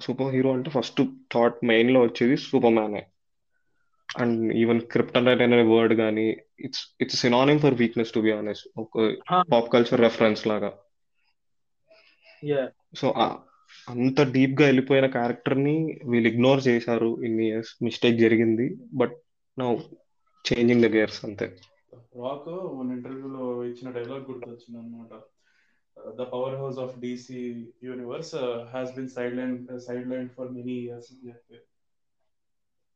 [0.01, 1.01] Super hero అంటే ఫస్ట్
[1.33, 3.05] థాట్ మెయిన్లో వచ్చేది సూపర్ మ్యానే.
[4.17, 8.67] అండ్ ఈవెన్ క్రిప్టనైట్ అనే వర్డ్ కానీ it's it's synonym for weakness to be honest.
[8.77, 9.15] ఒక
[9.53, 10.71] పాప్ కల్చర్ రెఫరెన్స్ లాగా.
[12.95, 13.13] సో
[13.89, 17.83] అంత డీప్గా వెళ్ళిపోయిన క్యారెక్టర్ని వీళ్ళు ఇగ్నోర్ చేశారు ఇన్ని ఇయర్స్.
[17.83, 18.77] మిస్టేక్ జరిగింది.
[18.93, 19.15] But
[19.59, 19.75] now
[20.45, 21.45] changing the gears అంతే.
[21.93, 25.21] రాక్ మన ఇంటర్వ్యూలో ఇచ్చిన డైలాగ్ గుర్తొచ్చింది అనమాట
[25.97, 26.23] the
[26.61, 27.41] powerhouse of DC
[27.83, 28.33] universe
[28.73, 29.55] has been sideline
[30.13, 31.57] sideline for many years అని చెప్పి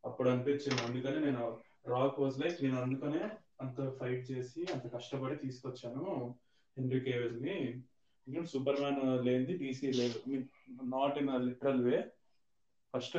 [0.03, 1.45] అప్పుడు అనిపించింది అందుకని నేను
[1.93, 3.23] రాక్ వాజ్ లైక్ నేను అందుకనే
[3.61, 6.03] అంత ఫైట్ చేసి అంత కష్టపడి తీసుకొచ్చాను
[6.77, 7.57] హెన్రీ కేవెల్ని
[8.51, 10.17] సూపర్ మ్యాన్ లేనిది డీసీ లేదు.
[10.95, 11.97] Not in literal way
[12.93, 13.15] first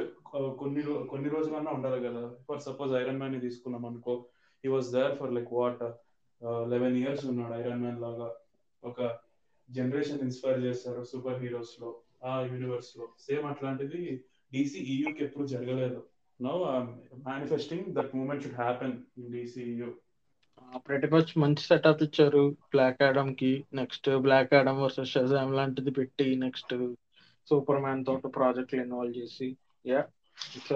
[0.61, 2.23] కొన్ని కొన్ని రోజులన్నా ఉండాలి కదా.
[2.49, 4.15] ఫర్ సపోజ్ ఐరన్ మ్యాన్ని తీసుకున్నాం అనుకో
[4.65, 5.83] he was there for like what
[6.73, 8.29] eleven years ఉన్నాడు ఐరన్ మ్యాన్ లాగా.
[8.83, 9.01] ఒక
[9.71, 11.91] జనరేషన్ ఇన్స్పైర్ చేస్తారు సూపర్ హీరోస్లో
[12.25, 13.07] ఆ యూనివర్స్లో.
[13.21, 14.01] సేమ్ అట్లాంటిది
[14.53, 16.01] డీసీ ఈయూకి ఎప్పుడు జరగలేదు.
[16.41, 16.53] No
[17.29, 19.91] manifesting that moment should happen in DCU
[20.87, 22.43] ప్రతి మచ్ మంచి సెటప్ ఇచ్చారు
[22.73, 23.65] బ్లాక్ ఆడమ్కి.
[23.75, 26.75] Next Black Adam versus Shazam లాంటిది పెట్టి నెక్స్ట్
[27.49, 29.49] సూపర్ మ్యాన్ తోటి ప్రాజెక్టులు ఇన్వాల్వ్ చేసి.
[29.87, 30.01] Yeah
[30.57, 30.73] it's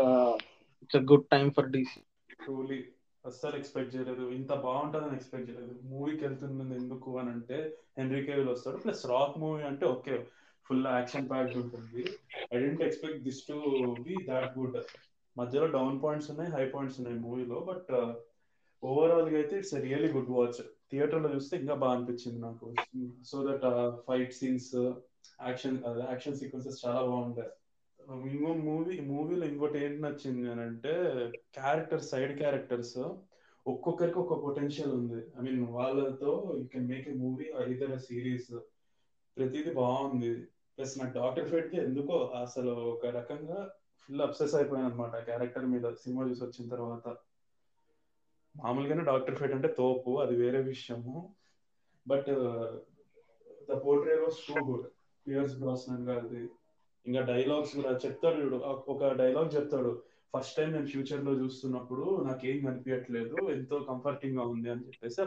[0.82, 2.00] it's good time for DC
[2.44, 2.80] truly
[3.28, 4.24] అస్సలు ఎక్స్పెక్ట్ చేయలేదు.
[4.38, 5.74] ఇంత బాగుంటుందని ఎక్స్పెక్ట్ చేయలేదు.
[5.92, 7.58] మూవీకి వెళ్తుంది ఎందుకు అని అంటే
[7.98, 8.78] హెన్రీ కేవిల్ వస్తాడు.
[8.84, 10.16] ప్లస్ రాక్ మూవీ అంటే ఓకే
[10.66, 12.02] ఫుల్ యాక్షన్ ప్యాక్డ్ ఉంటుంది.
[12.54, 13.56] I didn't expect this to
[14.06, 14.78] be that good
[15.36, 17.90] మధ్యలో డౌన్ పాయింట్స్ ఉన్నాయి హై పాయింట్స్ ఉన్నాయి మూవీలో బట్
[18.82, 20.60] ఓవరాల్గా అయితే ఇట్స్ రియల్లీ గుడ్ వాచ్
[20.90, 22.66] థియేటర్లో చూస్తే ఇంకా బాగా అనిపించింది నాకు.
[23.30, 23.64] So that
[24.06, 24.70] fight scenes
[25.46, 25.78] action
[26.10, 27.50] action sequences చాలా బాగుంటాయి.
[28.08, 30.92] ఇంకో మూవీ మూవీలో ఇంకోటి ఏంటి నచ్చింది అని అంటే
[31.54, 32.98] క్యారెక్టర్ సైడ్ క్యారెక్టర్స్
[33.66, 35.26] ఒక్కొక్కరికి ఒక్క పొటెన్షియల్ ఉంది.
[35.36, 38.52] ఐ మీన్ వాళ్ళతో you can make a movie either series.
[39.36, 40.42] ప్రతిదీ బాగుంది.
[40.78, 46.28] ప్లస్ నాకు డాక్టర్ ఫేట్కి ఎందుకో అసలు ఒక రకంగా ఫుల్ అబ్సెస్ అయిపోయాను అనమాట క్యారెక్టర్ మీద సినిమా
[46.28, 47.16] చూసి వచ్చిన తర్వాత.
[48.56, 51.34] మామూలుగానే డాక్టర్ ఫేట్ అంటే తోపు అది వేరే విషయము.
[52.08, 52.30] But
[53.70, 54.86] the portrait was too good.
[55.28, 56.48] Pierce Brosnan గారిది.
[57.06, 58.58] ఇంకా డైలాగ్స్ కూడా చెప్తాడు చూడు.
[58.94, 59.92] ఒక డైలాగ్ చెప్తాడు.
[60.34, 65.20] ఫస్ట్ టైం నేను ఫ్యూచర్లో చూస్తున్నప్పుడు నాకేం కనిపించట్లేదు ఎంతో కంఫర్టింగ్గా ఉంది అని చెప్పేసి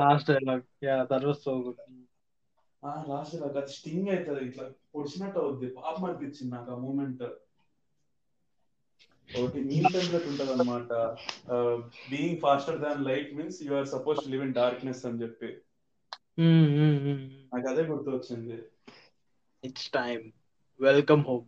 [0.00, 0.62] లాస్ట్ డైలాగ్
[3.10, 4.40] లాస్ట్ నాకు అది స్టింగ్ అవుతుంది.
[4.48, 4.64] ఇట్లా
[4.94, 5.66] పొడిచినట్టు అవుద్ది.
[5.78, 7.22] పాపం అనిపించింది నాకు ఆ మూమెంట్
[9.30, 10.92] ఒకటి మీన్ టెంప్లెట్ ఉంటది అనమాట
[12.10, 15.50] being faster than light means you are suppose live in darkness అని చెప్పి.
[17.52, 18.56] నాకు అదే గుర్తు వచ్చింది
[19.64, 20.32] It's time.
[20.78, 21.46] Welcome home.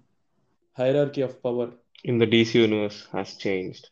[0.76, 1.72] Hierarchy of power
[2.04, 3.90] in the DC universe has changed.